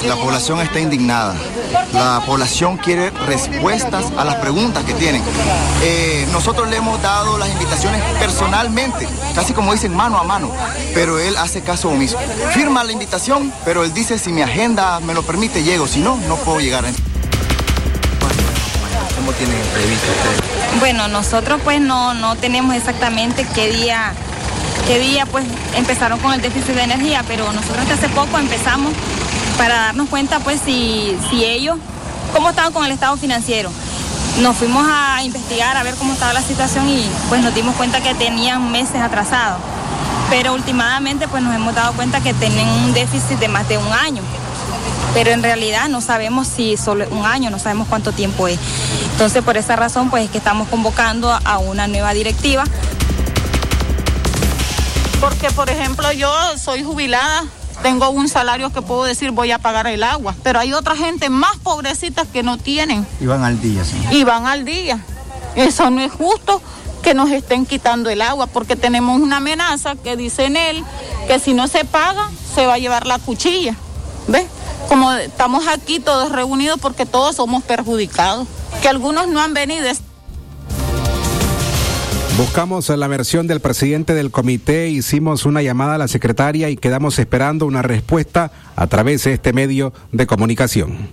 La 0.06 0.16
población 0.16 0.62
está 0.62 0.80
indignada. 0.80 1.36
La 1.92 2.24
población 2.26 2.78
quiere 2.78 3.10
respuestas 3.10 4.06
a 4.18 4.24
las 4.24 4.36
preguntas 4.36 4.86
que 4.86 4.94
tienen. 4.94 5.22
Eh, 5.84 6.26
nosotros 6.32 6.70
le 6.70 6.78
hemos 6.78 7.02
dado 7.02 7.38
las 7.38 7.50
invitaciones 7.50 8.02
personalmente, 8.18 9.08
casi 9.36 9.52
como 9.54 9.74
dicen 9.74 9.94
mano 9.94 10.18
a 10.18 10.24
mano, 10.24 10.52
pero 10.94 11.20
él 11.20 11.36
hace 11.36 11.62
caso 11.62 11.90
omiso. 11.90 12.18
Firma 12.54 12.86
la 12.86 12.94
invitación, 12.94 13.52
pero 13.66 13.84
él 13.84 13.94
dice 13.94 14.18
si 14.18 14.32
mi 14.32 14.42
agenda 14.42 15.02
me 15.02 15.14
lo 15.14 15.22
permite, 15.22 15.64
llego. 15.64 15.86
Si 15.86 16.00
no, 16.00 16.16
no 16.28 16.38
puedo 16.38 16.62
llegar. 16.62 16.86
¿Cómo 19.16 19.34
tienen 19.34 19.62
previsto 19.74 20.08
ustedes? 20.12 20.80
Bueno, 20.80 21.10
nosotros 21.10 21.60
pues 21.64 21.82
no, 21.82 22.14
no 22.14 22.38
tenemos 22.38 22.74
exactamente 22.76 23.46
qué 23.54 23.70
día 23.70 24.14
qué 24.88 25.00
día 25.00 25.26
pues 25.26 25.46
empezaron 25.76 26.20
con 26.20 26.34
el 26.34 26.42
déficit 26.42 26.76
de 26.76 26.84
energía, 26.84 27.24
pero 27.28 27.52
nosotros 27.54 27.80
hasta 27.80 27.94
hace 27.94 28.10
poco 28.10 28.38
empezamos 28.40 28.94
para 29.58 29.76
darnos 29.76 30.10
cuenta 30.10 30.40
pues 30.40 30.62
si, 30.64 31.18
si 31.30 31.46
ellos, 31.46 31.78
cómo 32.34 32.50
estaban 32.50 32.74
con 32.74 32.86
el 32.86 32.92
estado 32.92 33.18
financiero. 33.18 33.72
Nos 34.40 34.56
fuimos 34.58 34.86
a 34.90 35.24
investigar 35.24 35.76
a 35.78 35.84
ver 35.84 35.96
cómo 35.96 36.14
estaba 36.14 36.34
la 36.34 36.42
situación 36.42 36.88
y 36.88 37.06
pues 37.30 37.42
nos 37.42 37.54
dimos 37.54 37.76
cuenta 37.76 38.02
que 38.02 38.14
tenían 38.16 38.72
meses 38.72 39.02
atrasados. 39.02 39.60
Pero 40.30 40.54
últimamente 40.54 41.28
pues 41.28 41.44
nos 41.44 41.54
hemos 41.54 41.76
dado 41.76 41.94
cuenta 41.94 42.22
que 42.22 42.34
tienen 42.34 42.68
un 42.68 42.94
déficit 42.94 43.38
de 43.40 43.48
más 43.48 43.68
de 43.68 43.78
un 43.78 43.92
año. 43.92 44.22
Pero 45.14 45.32
en 45.32 45.44
realidad 45.44 45.90
no 45.90 46.00
sabemos 46.00 46.48
si 46.48 46.78
solo 46.78 47.06
un 47.12 47.26
año, 47.26 47.50
no 47.50 47.60
sabemos 47.60 47.88
cuánto 47.90 48.14
tiempo 48.14 48.48
es. 48.48 48.58
Entonces 49.12 49.44
por 49.44 49.58
esa 49.58 49.76
razón 49.76 50.10
pues 50.10 50.26
es 50.26 50.32
que 50.32 50.38
estamos 50.38 50.70
convocando 50.70 51.38
a 51.44 51.58
una 51.58 51.88
nueva 51.88 52.14
directiva 52.14 52.64
porque, 55.22 55.52
por 55.52 55.70
ejemplo, 55.70 56.12
yo 56.12 56.34
soy 56.58 56.84
jubilada, 56.84 57.46
tengo 57.82 58.10
un 58.10 58.30
salario 58.30 58.72
que 58.72 58.82
puedo 58.82 59.04
decir 59.04 59.32
voy 59.32 59.52
a 59.52 59.60
pagar 59.60 59.88
el 59.88 60.04
agua, 60.04 60.36
pero 60.44 60.60
hay 60.60 60.74
otra 60.74 60.96
gente 60.96 61.30
más 61.30 61.58
pobrecita 61.58 62.26
que 62.26 62.44
no 62.44 62.58
tienen. 62.58 63.06
Y 63.20 63.26
van 63.26 63.44
al 63.44 63.62
día, 63.62 63.84
sí. 63.84 63.98
Y 64.12 64.24
van 64.24 64.46
al 64.46 64.66
día. 64.66 65.00
Eso 65.56 65.90
no 65.90 66.02
es 66.02 66.12
justo 66.12 66.62
que 67.02 67.14
nos 67.14 67.32
estén 67.32 67.66
quitando 67.66 68.10
el 68.10 68.22
agua, 68.22 68.48
porque 68.48 68.76
tenemos 68.76 69.20
una 69.20 69.38
amenaza 69.38 69.96
que 69.96 70.16
dice 70.16 70.46
en 70.46 70.56
él 70.56 70.84
que 71.28 71.40
si 71.40 71.54
no 71.54 71.68
se 71.68 71.84
paga, 71.84 72.30
se 72.56 72.66
va 72.66 72.76
a 72.76 72.78
llevar 72.78 73.08
la 73.08 73.20
cuchilla. 73.20 73.76
¿Ves? 74.28 74.46
Como 74.88 75.12
estamos 75.14 75.68
aquí 75.68 76.00
todos 76.00 76.32
reunidos 76.32 76.80
porque 76.80 77.06
todos 77.06 77.36
somos 77.36 77.64
perjudicados. 77.64 78.48
Que 78.82 78.90
algunos 78.90 79.28
no 79.28 79.42
han 79.42 79.54
venido. 79.54 79.88
Buscamos 82.38 82.88
la 82.90 83.08
versión 83.08 83.46
del 83.46 83.60
presidente 83.60 84.14
del 84.14 84.32
comité, 84.32 84.90
hicimos 84.90 85.46
una 85.46 85.62
llamada 85.62 85.96
a 85.96 85.98
la 85.98 86.08
secretaria 86.08 86.70
y 86.70 86.78
quedamos 86.78 87.20
esperando 87.20 87.66
una 87.66 87.82
respuesta 87.82 88.52
a 88.76 88.88
través 88.88 89.26
de 89.26 89.34
este 89.34 89.52
medio 89.52 89.94
de 90.12 90.26
comunicación. 90.26 91.10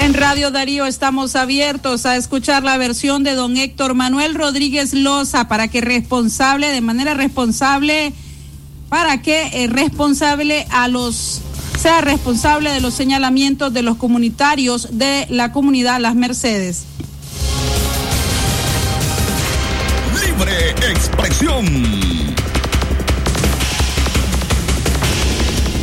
En 0.00 0.14
Radio 0.14 0.50
Darío 0.50 0.86
estamos 0.86 1.36
abiertos 1.36 2.06
a 2.06 2.16
escuchar 2.16 2.64
la 2.64 2.76
versión 2.78 3.22
de 3.22 3.34
don 3.34 3.56
Héctor 3.56 3.94
Manuel 3.94 4.34
Rodríguez 4.34 4.94
Loza 4.94 5.48
para 5.48 5.68
que 5.68 5.80
responsable, 5.80 6.68
de 6.68 6.80
manera 6.80 7.14
responsable, 7.14 8.12
para 8.88 9.22
que 9.22 9.64
eh, 9.64 9.68
responsable 9.68 10.66
a 10.70 10.88
los 10.88 11.42
sea 11.78 12.00
responsable 12.00 12.70
de 12.70 12.80
los 12.80 12.94
señalamientos 12.94 13.72
de 13.72 13.82
los 13.82 13.96
comunitarios 13.96 14.88
de 14.98 15.26
la 15.28 15.52
comunidad 15.52 16.00
Las 16.00 16.14
Mercedes. 16.14 16.84
Expresión. 20.90 21.66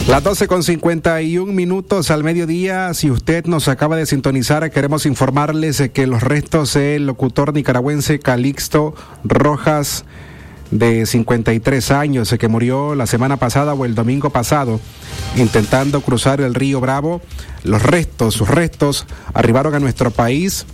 Las 0.07 0.23
12 0.23 0.47
con 0.47 0.63
51 0.63 1.53
minutos 1.53 2.09
al 2.09 2.23
mediodía. 2.23 2.93
Si 2.95 3.12
usted 3.12 3.45
nos 3.45 3.67
acaba 3.67 3.95
de 3.95 4.07
sintonizar, 4.07 4.69
queremos 4.71 5.05
informarles 5.05 5.83
que 5.93 6.07
los 6.07 6.23
restos 6.23 6.73
del 6.73 7.05
locutor 7.05 7.53
nicaragüense 7.53 8.17
Calixto 8.17 8.95
Rojas, 9.23 10.05
de 10.71 11.05
53 11.05 11.91
años, 11.91 12.35
que 12.39 12.47
murió 12.47 12.95
la 12.95 13.05
semana 13.05 13.38
pasada 13.38 13.73
o 13.75 13.85
el 13.85 13.95
domingo 13.95 14.31
pasado, 14.31 14.79
intentando 15.35 16.01
cruzar 16.01 16.41
el 16.41 16.55
río 16.55 16.79
Bravo, 16.81 17.21
los 17.63 17.83
restos, 17.83 18.33
sus 18.33 18.49
restos, 18.49 19.05
arribaron 19.33 19.75
a 19.75 19.79
nuestro 19.79 20.12
país 20.12 20.65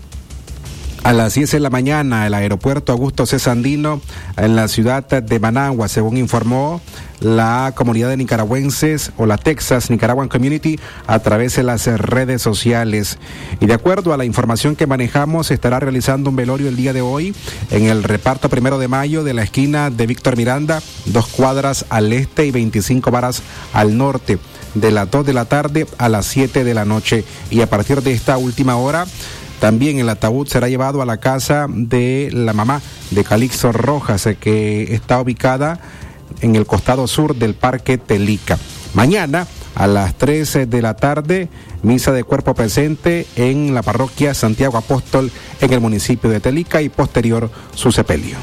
a 1.06 1.14
las 1.14 1.36
10 1.36 1.52
de 1.52 1.60
la 1.60 1.70
mañana, 1.70 2.26
el 2.26 2.34
aeropuerto 2.34 2.92
Augusto 2.92 3.28
C. 3.28 3.38
Sandino 3.38 4.02
en 4.38 4.56
la 4.56 4.68
ciudad 4.68 5.04
de 5.04 5.40
Managua, 5.40 5.88
según 5.88 6.18
informó 6.18 6.82
la 7.20 7.74
comunidad 7.76 8.10
de 8.10 8.18
nicaragüenses 8.18 9.12
o 9.16 9.28
la 9.28 9.38
Texas 9.38 9.92
Nicaraguan 9.92 10.30
Community 10.30 10.80
a 11.06 11.20
través 11.20 11.58
de 11.58 11.62
las 11.62 11.86
redes 11.86 12.42
sociales. 12.42 13.20
Y 13.60 13.68
de 13.68 13.76
acuerdo 13.76 14.14
a 14.14 14.18
la 14.18 14.26
información 14.26 14.76
que 14.76 14.88
manejamos, 14.88 15.52
estará 15.52 15.80
realizando 15.80 16.32
un 16.32 16.38
velorio 16.38 16.70
el 16.70 16.76
día 16.76 16.92
de 16.92 17.02
hoy 17.02 17.36
en 17.70 17.86
el 17.86 18.02
reparto 18.02 18.50
primero 18.50 18.80
de 18.80 18.88
mayo 18.88 19.24
de 19.24 19.36
la 19.36 19.44
esquina 19.44 19.92
de 19.92 20.08
Víctor 20.08 20.38
Miranda, 20.38 20.82
dos 21.06 21.28
cuadras 21.28 21.86
al 21.90 22.12
este 22.14 22.48
y 22.48 22.52
25 22.52 23.12
varas 23.12 23.44
al 23.74 23.96
norte 23.96 24.40
de 24.74 24.90
las 24.90 25.10
2 25.12 25.24
de 25.24 25.34
la 25.34 25.46
tarde 25.46 25.86
a 26.00 26.10
las 26.10 26.26
7 26.26 26.64
de 26.64 26.74
la 26.74 26.84
noche. 26.84 27.24
Y 27.52 27.62
a 27.62 27.70
partir 27.70 28.02
de 28.02 28.12
esta 28.12 28.38
última 28.38 28.76
hora, 28.76 29.06
también 29.60 30.00
el 30.00 30.10
ataúd 30.10 30.48
será 30.48 30.70
llevado 30.70 31.02
a 31.02 31.06
la 31.06 31.18
casa 31.18 31.68
de 31.70 32.30
la 32.32 32.54
mamá 32.54 32.82
de 33.12 33.24
Calixto 33.24 33.72
Rojas, 33.72 34.26
eh, 34.26 34.36
que 34.36 34.94
está 34.94 35.20
ubicada 35.20 35.80
en 36.42 36.56
el 36.56 36.66
costado 36.66 37.08
sur 37.08 37.36
del 37.36 37.56
Parque 37.56 37.98
Telica. 37.98 38.58
Mañana 38.94 39.48
a 39.76 39.88
las 39.88 40.16
13 40.16 40.66
de 40.66 40.82
la 40.82 40.96
tarde, 40.96 41.50
misa 41.84 42.12
de 42.12 42.24
cuerpo 42.24 42.54
presente 42.54 43.28
en 43.36 43.74
la 43.74 43.82
parroquia 43.82 44.34
Santiago 44.34 44.78
Apóstol 44.78 45.32
en 45.60 45.74
el 45.74 45.82
municipio 45.82 46.30
de 46.30 46.40
Telica 46.40 46.82
y 46.82 46.90
posterior 46.90 47.50
su 47.74 47.92
sepelio. 47.92 48.38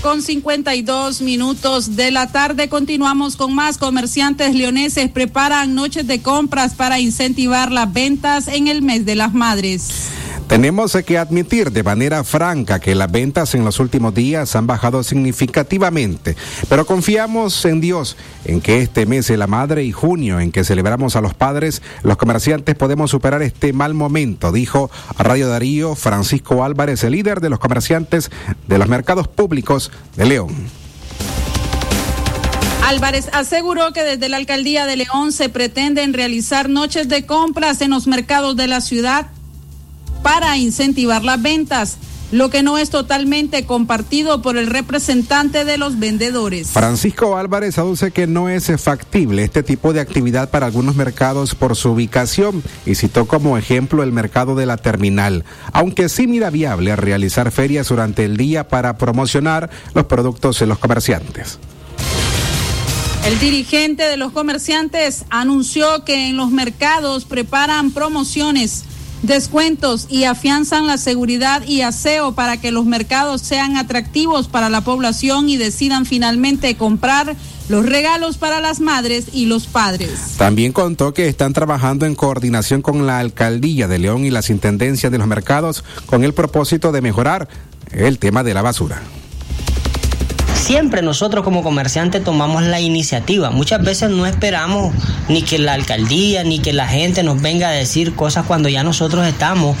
Con 0.00 0.22
52 0.22 1.20
minutos 1.20 1.96
de 1.96 2.10
la 2.10 2.26
tarde. 2.26 2.68
Continuamos 2.68 3.36
con 3.36 3.54
más. 3.54 3.78
Comerciantes 3.78 4.54
leoneses 4.54 5.10
preparan 5.10 5.74
noches 5.74 6.06
de 6.06 6.22
compras 6.22 6.74
para 6.74 7.00
incentivar 7.00 7.70
las 7.70 7.92
ventas 7.92 8.48
en 8.48 8.68
el 8.68 8.82
mes 8.82 9.04
de 9.04 9.14
las 9.14 9.34
madres. 9.34 10.10
Tenemos 10.54 10.96
que 11.04 11.18
admitir 11.18 11.72
de 11.72 11.82
manera 11.82 12.22
franca 12.22 12.78
que 12.78 12.94
las 12.94 13.10
ventas 13.10 13.56
en 13.56 13.64
los 13.64 13.80
últimos 13.80 14.14
días 14.14 14.54
han 14.54 14.68
bajado 14.68 15.02
significativamente, 15.02 16.36
pero 16.68 16.86
confiamos 16.86 17.64
en 17.64 17.80
Dios, 17.80 18.16
en 18.44 18.60
que 18.60 18.80
este 18.80 19.04
mes 19.04 19.26
de 19.26 19.36
la 19.36 19.48
madre 19.48 19.82
y 19.82 19.90
junio 19.90 20.38
en 20.38 20.52
que 20.52 20.62
celebramos 20.62 21.16
a 21.16 21.20
los 21.20 21.34
padres, 21.34 21.82
los 22.04 22.16
comerciantes 22.18 22.76
podemos 22.76 23.10
superar 23.10 23.42
este 23.42 23.72
mal 23.72 23.94
momento, 23.94 24.52
dijo 24.52 24.92
a 25.16 25.24
Radio 25.24 25.48
Darío 25.48 25.96
Francisco 25.96 26.62
Álvarez, 26.62 27.02
el 27.02 27.14
líder 27.14 27.40
de 27.40 27.50
los 27.50 27.58
comerciantes 27.58 28.30
de 28.68 28.78
los 28.78 28.86
mercados 28.86 29.26
públicos 29.26 29.90
de 30.14 30.26
León. 30.26 30.54
Álvarez 32.84 33.28
aseguró 33.32 33.92
que 33.92 34.04
desde 34.04 34.28
la 34.28 34.36
alcaldía 34.36 34.86
de 34.86 34.98
León 34.98 35.32
se 35.32 35.48
pretenden 35.48 36.12
realizar 36.12 36.68
noches 36.68 37.08
de 37.08 37.26
compras 37.26 37.80
en 37.80 37.90
los 37.90 38.06
mercados 38.06 38.54
de 38.54 38.68
la 38.68 38.80
ciudad 38.80 39.33
para 40.24 40.56
incentivar 40.56 41.22
las 41.22 41.40
ventas, 41.42 41.98
lo 42.32 42.48
que 42.48 42.62
no 42.62 42.78
es 42.78 42.88
totalmente 42.88 43.66
compartido 43.66 44.40
por 44.40 44.56
el 44.56 44.68
representante 44.68 45.66
de 45.66 45.76
los 45.76 45.98
vendedores. 45.98 46.70
Francisco 46.70 47.36
Álvarez 47.36 47.76
aduce 47.76 48.10
que 48.10 48.26
no 48.26 48.48
es 48.48 48.72
factible 48.80 49.44
este 49.44 49.62
tipo 49.62 49.92
de 49.92 50.00
actividad 50.00 50.48
para 50.48 50.64
algunos 50.64 50.96
mercados 50.96 51.54
por 51.54 51.76
su 51.76 51.90
ubicación 51.90 52.62
y 52.86 52.94
citó 52.94 53.26
como 53.26 53.58
ejemplo 53.58 54.02
el 54.02 54.12
mercado 54.12 54.54
de 54.54 54.64
la 54.64 54.78
terminal, 54.78 55.44
aunque 55.74 56.08
sí 56.08 56.26
mira 56.26 56.48
viable 56.48 56.96
realizar 56.96 57.50
ferias 57.50 57.90
durante 57.90 58.24
el 58.24 58.38
día 58.38 58.66
para 58.66 58.96
promocionar 58.96 59.68
los 59.92 60.06
productos 60.06 60.58
de 60.58 60.66
los 60.66 60.78
comerciantes. 60.78 61.58
El 63.26 63.38
dirigente 63.38 64.04
de 64.04 64.16
los 64.16 64.32
comerciantes 64.32 65.26
anunció 65.28 66.02
que 66.04 66.28
en 66.28 66.38
los 66.38 66.50
mercados 66.50 67.26
preparan 67.26 67.90
promociones 67.90 68.84
descuentos 69.26 70.06
y 70.08 70.24
afianzan 70.24 70.86
la 70.86 70.98
seguridad 70.98 71.64
y 71.66 71.80
aseo 71.80 72.34
para 72.34 72.58
que 72.58 72.70
los 72.70 72.84
mercados 72.84 73.40
sean 73.40 73.76
atractivos 73.76 74.48
para 74.48 74.68
la 74.68 74.82
población 74.82 75.48
y 75.48 75.56
decidan 75.56 76.06
finalmente 76.06 76.76
comprar 76.76 77.34
los 77.68 77.86
regalos 77.86 78.36
para 78.36 78.60
las 78.60 78.80
madres 78.80 79.26
y 79.32 79.46
los 79.46 79.66
padres. 79.66 80.34
También 80.36 80.72
contó 80.72 81.14
que 81.14 81.28
están 81.28 81.52
trabajando 81.52 82.04
en 82.04 82.14
coordinación 82.14 82.82
con 82.82 83.06
la 83.06 83.18
alcaldía 83.18 83.88
de 83.88 83.98
León 83.98 84.24
y 84.24 84.30
las 84.30 84.50
intendencias 84.50 85.10
de 85.10 85.18
los 85.18 85.26
mercados 85.26 85.84
con 86.06 86.24
el 86.24 86.34
propósito 86.34 86.92
de 86.92 87.00
mejorar 87.00 87.48
el 87.92 88.18
tema 88.18 88.42
de 88.42 88.54
la 88.54 88.62
basura 88.62 89.02
siempre 90.64 91.02
nosotros 91.02 91.44
como 91.44 91.62
comerciantes 91.62 92.24
tomamos 92.24 92.62
la 92.62 92.80
iniciativa. 92.80 93.50
Muchas 93.50 93.84
veces 93.84 94.08
no 94.08 94.24
esperamos 94.24 94.94
ni 95.28 95.42
que 95.42 95.58
la 95.58 95.74
alcaldía 95.74 96.42
ni 96.42 96.58
que 96.58 96.72
la 96.72 96.88
gente 96.88 97.22
nos 97.22 97.42
venga 97.42 97.68
a 97.68 97.70
decir 97.70 98.14
cosas 98.14 98.46
cuando 98.46 98.70
ya 98.70 98.82
nosotros 98.82 99.26
estamos 99.26 99.76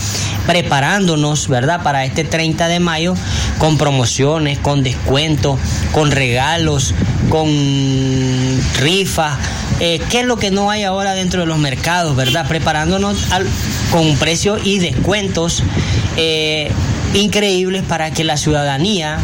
preparándonos, 0.46 1.48
¿verdad? 1.48 1.82
Para 1.82 2.04
este 2.04 2.22
30 2.22 2.68
de 2.68 2.80
mayo 2.80 3.14
con 3.58 3.78
promociones, 3.78 4.58
con 4.58 4.82
descuentos, 4.82 5.58
con 5.90 6.10
regalos, 6.10 6.92
con 7.30 7.48
rifas. 8.78 9.38
Eh, 9.80 10.02
¿Qué 10.10 10.20
es 10.20 10.26
lo 10.26 10.36
que 10.36 10.50
no 10.50 10.70
hay 10.70 10.82
ahora 10.82 11.14
dentro 11.14 11.40
de 11.40 11.46
los 11.46 11.58
mercados, 11.58 12.14
¿verdad? 12.14 12.46
Preparándonos 12.46 13.16
con 13.90 14.16
precios 14.16 14.60
y 14.64 14.80
descuentos 14.80 15.62
eh, 16.18 16.70
increíbles 17.14 17.84
para 17.84 18.10
que 18.10 18.22
la 18.22 18.36
ciudadanía 18.36 19.18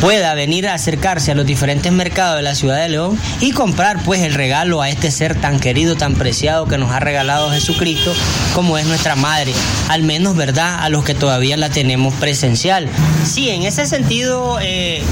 pueda 0.00 0.34
venir 0.34 0.68
a 0.68 0.74
acercarse 0.74 1.32
a 1.32 1.34
los 1.34 1.46
diferentes 1.46 1.90
mercados 1.92 2.36
de 2.36 2.42
la 2.42 2.54
ciudad 2.54 2.80
de 2.80 2.88
León 2.88 3.18
y 3.40 3.52
comprar 3.52 4.02
pues 4.04 4.22
el 4.22 4.34
regalo 4.34 4.82
a 4.82 4.90
este 4.90 5.10
ser 5.10 5.34
tan 5.40 5.58
querido, 5.58 5.96
tan 5.96 6.14
preciado 6.14 6.66
que 6.66 6.78
nos 6.78 6.92
ha 6.92 7.00
regalado 7.00 7.50
Jesucristo, 7.50 8.14
como 8.54 8.78
es 8.78 8.86
nuestra 8.86 9.16
madre, 9.16 9.52
al 9.88 10.02
menos 10.02 10.36
verdad 10.36 10.78
a 10.80 10.88
los 10.88 11.04
que 11.04 11.14
todavía 11.14 11.56
la 11.56 11.70
tenemos 11.70 12.14
presencial. 12.14 12.88
Sí, 13.24 13.50
en 13.50 13.62
ese 13.62 13.86
sentido, 13.86 14.58
eh, 14.60 15.02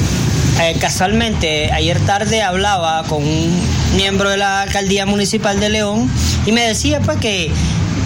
eh, 0.61 0.77
casualmente 0.81 1.73
ayer 1.73 1.99
tarde 2.01 2.43
hablaba 2.43 3.03
con 3.05 3.25
un 3.25 3.61
miembro 3.97 4.31
de 4.31 4.37
la 4.37 4.63
alcaldía 4.63 5.07
municipal 5.07 5.59
de 5.61 5.69
León 5.69 6.11
y 6.47 6.53
me 6.53 6.61
decía 6.63 7.01
pues 7.01 7.19
que 7.19 7.51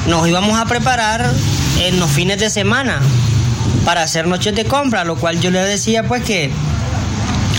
nos 0.07 0.27
íbamos 0.27 0.59
a 0.59 0.65
preparar 0.65 1.31
en 1.81 1.99
los 2.01 2.11
fines 2.11 2.39
de 2.39 2.49
semana 2.49 3.01
para 3.85 4.03
hacer 4.03 4.27
noches 4.27 4.55
de 4.55 4.65
compra, 4.65 5.05
lo 5.05 5.17
cual 5.17 5.41
yo 5.41 5.51
le 5.51 5.61
decía 5.61 6.05
pues 6.05 6.23
que 6.23 6.51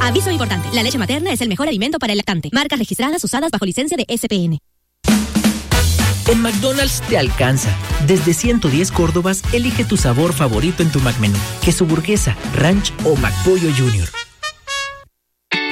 Aviso 0.00 0.30
importante, 0.30 0.68
la 0.72 0.82
leche 0.82 0.98
materna 0.98 1.32
es 1.32 1.40
el 1.40 1.48
mejor 1.48 1.68
alimento 1.68 1.98
para 1.98 2.12
el 2.12 2.18
lactante. 2.18 2.50
Marcas 2.52 2.78
registradas 2.78 3.22
usadas 3.24 3.50
bajo 3.50 3.64
licencia 3.64 3.96
de 3.96 4.06
SPN. 4.16 4.58
En 6.28 6.42
McDonald's 6.42 7.02
te 7.08 7.18
alcanza. 7.18 7.70
Desde 8.06 8.34
110 8.34 8.90
Córdobas, 8.90 9.42
elige 9.52 9.84
tu 9.84 9.96
sabor 9.96 10.32
favorito 10.32 10.82
en 10.82 10.90
tu 10.90 11.00
McMenú. 11.00 11.38
Queso 11.64 11.86
burguesa, 11.86 12.36
ranch 12.54 12.92
o 13.04 13.14
McPollo 13.16 13.70
Junior. 13.76 14.08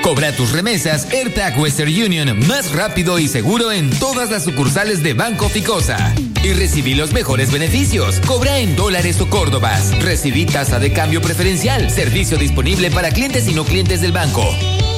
Cobra 0.02 0.32
tus 0.32 0.52
remesas 0.52 1.10
AirTag 1.12 1.58
Western 1.58 1.90
Union 1.90 2.38
más 2.46 2.72
rápido 2.72 3.18
y 3.18 3.26
seguro 3.26 3.72
en 3.72 3.90
todas 3.98 4.30
las 4.30 4.44
sucursales 4.44 5.02
de 5.02 5.14
Banco 5.14 5.48
Ficosa. 5.48 6.14
Y 6.44 6.52
recibí 6.52 6.94
los 6.94 7.14
mejores 7.14 7.50
beneficios. 7.50 8.20
Cobra 8.20 8.59
en 8.59 8.76
dólares 8.76 9.18
o 9.22 9.30
córdobas. 9.30 9.98
Recibí 10.02 10.44
tasa 10.44 10.78
de 10.78 10.92
cambio 10.92 11.22
preferencial. 11.22 11.90
Servicio 11.90 12.37
disponible 12.37 12.90
para 12.90 13.11
clientes 13.11 13.48
y 13.48 13.54
no 13.54 13.64
clientes 13.64 14.02
del 14.02 14.12
banco. 14.12 14.44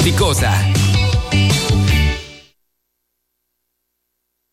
Ficosa. 0.03 0.53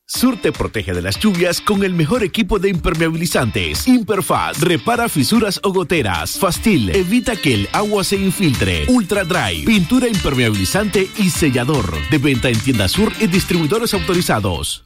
Sur 0.05 0.39
te 0.39 0.51
protege 0.51 0.93
de 0.93 1.01
las 1.01 1.19
lluvias 1.19 1.59
con 1.59 1.83
el 1.83 1.93
mejor 1.95 2.23
equipo 2.23 2.59
de 2.59 2.69
impermeabilizantes. 2.69 3.87
Imperfast 3.87 4.61
repara 4.61 5.09
fisuras 5.09 5.59
o 5.63 5.73
goteras. 5.73 6.37
Fastil 6.37 6.91
evita 6.91 7.35
que 7.35 7.55
el 7.55 7.69
agua 7.73 8.03
se 8.03 8.17
infiltre. 8.17 8.85
Ultra 8.87 9.23
Dry, 9.23 9.65
pintura 9.65 10.07
impermeabilizante 10.07 11.09
y 11.17 11.31
sellador. 11.31 11.97
De 12.11 12.19
venta 12.19 12.49
en 12.49 12.59
tienda 12.59 12.87
Sur 12.87 13.11
y 13.19 13.25
distribuidores 13.25 13.95
autorizados. 13.95 14.85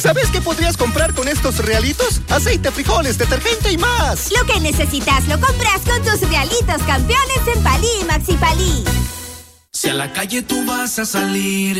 ¿Sabes 0.00 0.30
qué 0.30 0.40
podrías 0.40 0.78
comprar 0.78 1.12
con 1.12 1.28
estos 1.28 1.58
realitos? 1.58 2.22
Aceite, 2.30 2.70
frijoles, 2.70 3.18
detergente 3.18 3.70
y 3.70 3.76
más. 3.76 4.30
Lo 4.32 4.46
que 4.46 4.58
necesitas 4.58 5.28
lo 5.28 5.38
compras 5.38 5.82
con 5.84 6.02
tus 6.02 6.26
realitos 6.26 6.82
campeones 6.86 7.40
en 7.54 7.62
Palí 7.62 7.86
y 8.00 8.04
Maxi 8.04 8.32
Palí. 8.34 8.84
Si 9.70 9.90
la 9.90 10.10
calle 10.14 10.40
tú 10.40 10.64
vas 10.64 10.98
a 10.98 11.04
salir, 11.04 11.78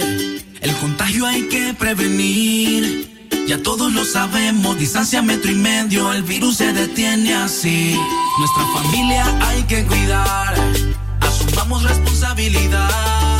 el 0.60 0.76
contagio 0.76 1.24
hay 1.26 1.48
que 1.48 1.72
prevenir. 1.72 3.28
Ya 3.48 3.62
todos 3.62 3.90
lo 3.90 4.04
sabemos, 4.04 4.78
distancia 4.78 5.22
metro 5.22 5.50
y 5.50 5.54
medio, 5.54 6.12
el 6.12 6.22
virus 6.22 6.58
se 6.58 6.74
detiene 6.74 7.34
así. 7.34 7.98
Nuestra 8.38 8.82
familia 8.82 9.24
hay 9.48 9.62
que 9.62 9.86
cuidar, 9.86 10.54
asumamos 11.22 11.82
responsabilidad. 11.84 13.39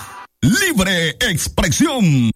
Libre 0.43 1.15
expresión. 1.19 2.31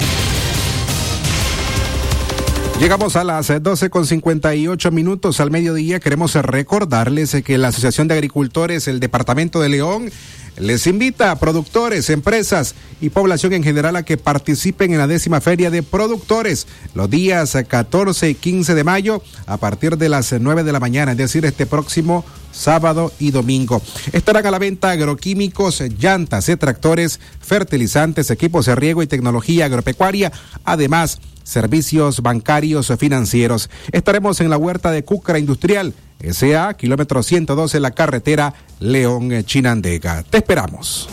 Llegamos 2.79 3.15
a 3.15 3.23
las 3.23 3.47
12 3.63 3.89
con 3.89 4.05
58 4.05 4.91
minutos 4.91 5.39
al 5.39 5.49
mediodía. 5.49 6.01
Queremos 6.01 6.35
recordarles 6.35 7.41
que 7.43 7.57
la 7.57 7.69
Asociación 7.69 8.09
de 8.09 8.15
Agricultores, 8.15 8.89
el 8.89 8.99
Departamento 8.99 9.61
de 9.61 9.69
León, 9.69 10.11
les 10.57 10.85
invita 10.85 11.31
a 11.31 11.39
productores, 11.39 12.09
empresas 12.09 12.75
y 12.99 13.09
población 13.09 13.53
en 13.53 13.63
general 13.63 13.95
a 13.95 14.03
que 14.03 14.17
participen 14.17 14.91
en 14.91 14.97
la 14.97 15.07
décima 15.07 15.39
feria 15.39 15.71
de 15.71 15.83
productores 15.83 16.67
los 16.93 17.09
días 17.09 17.57
14 17.67 18.29
y 18.29 18.35
15 18.35 18.75
de 18.75 18.83
mayo 18.83 19.23
a 19.47 19.55
partir 19.55 19.97
de 19.97 20.09
las 20.09 20.33
9 20.33 20.63
de 20.63 20.71
la 20.73 20.81
mañana, 20.81 21.13
es 21.13 21.17
decir, 21.17 21.45
este 21.45 21.65
próximo 21.65 22.25
sábado 22.51 23.11
y 23.19 23.31
domingo. 23.31 23.81
Estarán 24.11 24.45
a 24.45 24.51
la 24.51 24.59
venta 24.59 24.91
agroquímicos, 24.91 25.81
llantas, 25.97 26.51
tractores, 26.59 27.21
fertilizantes, 27.39 28.29
equipos 28.31 28.65
de 28.65 28.75
riego 28.75 29.01
y 29.01 29.07
tecnología 29.07 29.65
agropecuaria, 29.65 30.31
además 30.65 31.19
servicios 31.45 32.21
bancarios 32.21 32.89
o 32.89 32.97
financieros. 32.97 33.69
Estaremos 33.93 34.41
en 34.41 34.49
la 34.49 34.58
huerta 34.58 34.91
de 34.91 35.05
Cúcara 35.05 35.39
Industrial, 35.39 35.93
SA, 36.29 36.73
kilómetro 36.73 37.23
112, 37.23 37.79
la 37.79 37.91
carretera 37.91 38.53
León-Chinandega. 38.79 40.23
Te 40.23 40.39
esperamos. 40.39 41.08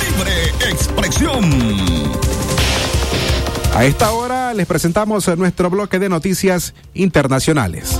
Libre 0.00 0.70
expresión. 0.70 1.44
A 3.74 3.84
esta 3.84 4.10
hora 4.12 4.54
les 4.54 4.66
presentamos 4.66 5.28
nuestro 5.36 5.68
bloque 5.70 5.98
de 5.98 6.08
noticias 6.08 6.74
internacionales. 6.94 7.98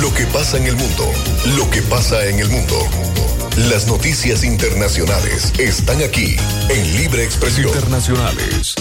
Lo 0.00 0.12
que 0.14 0.24
pasa 0.26 0.58
en 0.58 0.64
el 0.64 0.76
mundo, 0.76 1.04
lo 1.56 1.70
que 1.70 1.82
pasa 1.82 2.24
en 2.26 2.38
el 2.38 2.48
mundo. 2.48 2.76
Las 3.66 3.88
noticias 3.88 4.44
internacionales 4.44 5.52
están 5.58 6.00
aquí 6.00 6.36
en 6.68 6.96
Libre 6.96 7.24
Expresión. 7.24 7.66
Internacionales. 7.66 8.76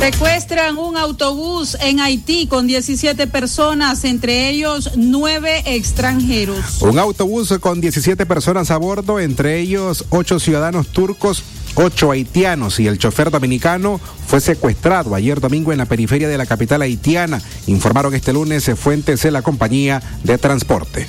Secuestran 0.00 0.76
un 0.76 0.96
autobús 0.96 1.76
en 1.80 2.00
Haití 2.00 2.48
con 2.48 2.66
17 2.66 3.28
personas, 3.28 4.02
entre 4.02 4.48
ellos 4.48 4.90
nueve 4.96 5.62
extranjeros. 5.64 6.82
Un 6.82 6.98
autobús 6.98 7.56
con 7.60 7.80
17 7.80 8.26
personas 8.26 8.72
a 8.72 8.76
bordo, 8.76 9.20
entre 9.20 9.60
ellos 9.60 10.04
ocho 10.10 10.40
ciudadanos 10.40 10.88
turcos, 10.88 11.44
ocho 11.74 12.10
haitianos 12.10 12.80
y 12.80 12.86
el 12.86 12.98
chofer 12.98 13.30
dominicano 13.30 14.00
fue 14.26 14.40
secuestrado 14.40 15.14
ayer 15.14 15.40
domingo 15.40 15.72
en 15.72 15.78
la 15.78 15.86
periferia 15.86 16.28
de 16.28 16.38
la 16.38 16.46
capital 16.46 16.82
haitiana, 16.82 17.40
informaron 17.66 18.14
este 18.14 18.32
lunes 18.32 18.70
fuentes 18.76 19.22
de 19.22 19.30
la 19.30 19.42
compañía 19.42 20.02
de 20.24 20.38
transporte. 20.38 21.06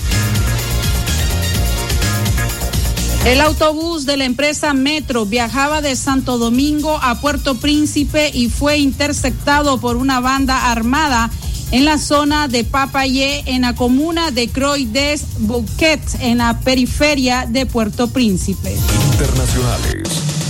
El 3.26 3.39
autobús 3.39 4.08
de 4.08 4.17
la 4.17 4.26
empresa 4.26 4.74
Metro 4.74 5.28
viajaba 5.28 5.82
de 5.82 5.95
Santo 5.95 6.39
Domingo 6.39 6.97
a 7.04 7.21
Puerto 7.21 7.54
Príncipe 7.56 8.32
y 8.34 8.50
fue 8.50 8.80
interceptado 8.80 9.80
por 9.80 9.95
una 9.95 10.19
banda 10.19 10.71
armada 10.71 11.30
en 11.69 11.86
la 11.86 12.00
zona 12.00 12.47
de 12.47 12.63
Papayé, 12.63 13.43
en 13.45 13.62
la 13.62 13.76
comuna 13.76 14.32
de 14.32 14.50
Croix 14.50 14.91
des 14.91 15.24
Bouquet, 15.38 16.02
en 16.19 16.39
la 16.39 16.60
periferia 16.60 17.45
de 17.47 17.67
Puerto 17.67 18.08
Príncipe. 18.08 18.76
Internacionales. 19.13 20.40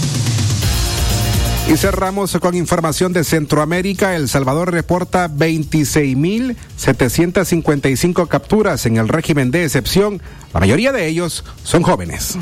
Y 1.72 1.78
cerramos 1.78 2.38
con 2.42 2.54
información 2.54 3.14
de 3.14 3.24
Centroamérica. 3.24 4.18
El 4.18 4.28
Salvador 4.28 4.74
reporta 4.74 5.30
26.755 5.30 8.28
capturas 8.28 8.86
en 8.86 8.98
el 8.98 9.08
régimen 9.08 9.52
de 9.52 9.64
excepción. 9.64 10.22
La 10.54 10.60
mayoría 10.60 10.92
de 10.92 11.08
ellos 11.08 11.46
son 11.64 11.84
jóvenes. 11.84 12.38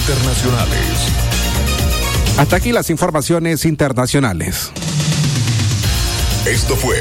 Internacionales. 0.00 1.29
Hasta 2.38 2.56
aquí 2.56 2.72
las 2.72 2.90
informaciones 2.90 3.64
internacionales. 3.64 4.70
Esto 6.46 6.74
fue 6.74 6.98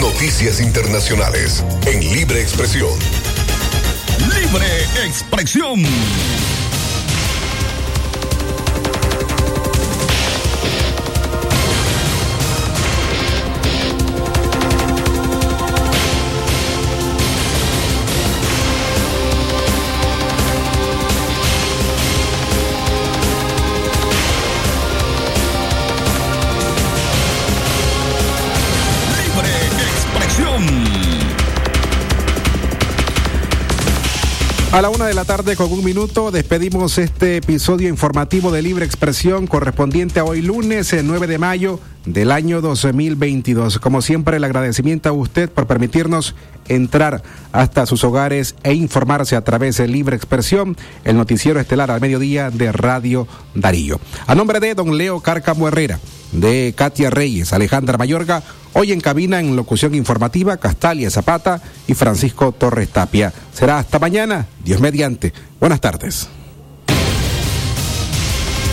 Noticias 0.00 0.60
Internacionales 0.60 1.64
en 1.86 2.00
Libre 2.12 2.40
Expresión. 2.40 2.90
Libre 4.18 4.66
Expresión. 5.06 5.82
A 34.70 34.82
la 34.82 34.90
una 34.90 35.06
de 35.06 35.14
la 35.14 35.24
tarde 35.24 35.56
con 35.56 35.72
un 35.72 35.82
minuto 35.82 36.30
despedimos 36.30 36.98
este 36.98 37.38
episodio 37.38 37.88
informativo 37.88 38.52
de 38.52 38.60
Libre 38.60 38.84
Expresión 38.84 39.46
correspondiente 39.46 40.20
a 40.20 40.24
hoy 40.24 40.42
lunes, 40.42 40.92
el 40.92 41.06
9 41.06 41.26
de 41.26 41.38
mayo 41.38 41.80
del 42.12 42.32
año 42.32 42.60
2022. 42.60 43.78
Como 43.78 44.02
siempre, 44.02 44.38
el 44.38 44.44
agradecimiento 44.44 45.08
a 45.08 45.12
usted 45.12 45.50
por 45.50 45.66
permitirnos 45.66 46.34
entrar 46.68 47.22
hasta 47.52 47.86
sus 47.86 48.04
hogares 48.04 48.54
e 48.62 48.74
informarse 48.74 49.36
a 49.36 49.44
través 49.44 49.76
de 49.76 49.88
Libre 49.88 50.16
Expresión, 50.16 50.76
el 51.04 51.16
noticiero 51.16 51.60
estelar 51.60 51.90
al 51.90 52.00
mediodía 52.00 52.50
de 52.50 52.72
Radio 52.72 53.26
Darío. 53.54 54.00
A 54.26 54.34
nombre 54.34 54.60
de 54.60 54.74
don 54.74 54.96
Leo 54.96 55.20
Cárcamo 55.20 55.68
Herrera, 55.68 55.98
de 56.32 56.74
Katia 56.76 57.10
Reyes, 57.10 57.52
Alejandra 57.52 57.98
Mayorga, 57.98 58.42
hoy 58.72 58.92
en 58.92 59.00
cabina 59.00 59.40
en 59.40 59.56
locución 59.56 59.94
informativa 59.94 60.56
Castalia 60.56 61.10
Zapata 61.10 61.60
y 61.86 61.94
Francisco 61.94 62.52
Torres 62.52 62.88
Tapia. 62.88 63.32
Será 63.52 63.78
hasta 63.78 63.98
mañana, 63.98 64.46
Dios 64.64 64.80
mediante. 64.80 65.32
Buenas 65.60 65.80
tardes. 65.80 66.28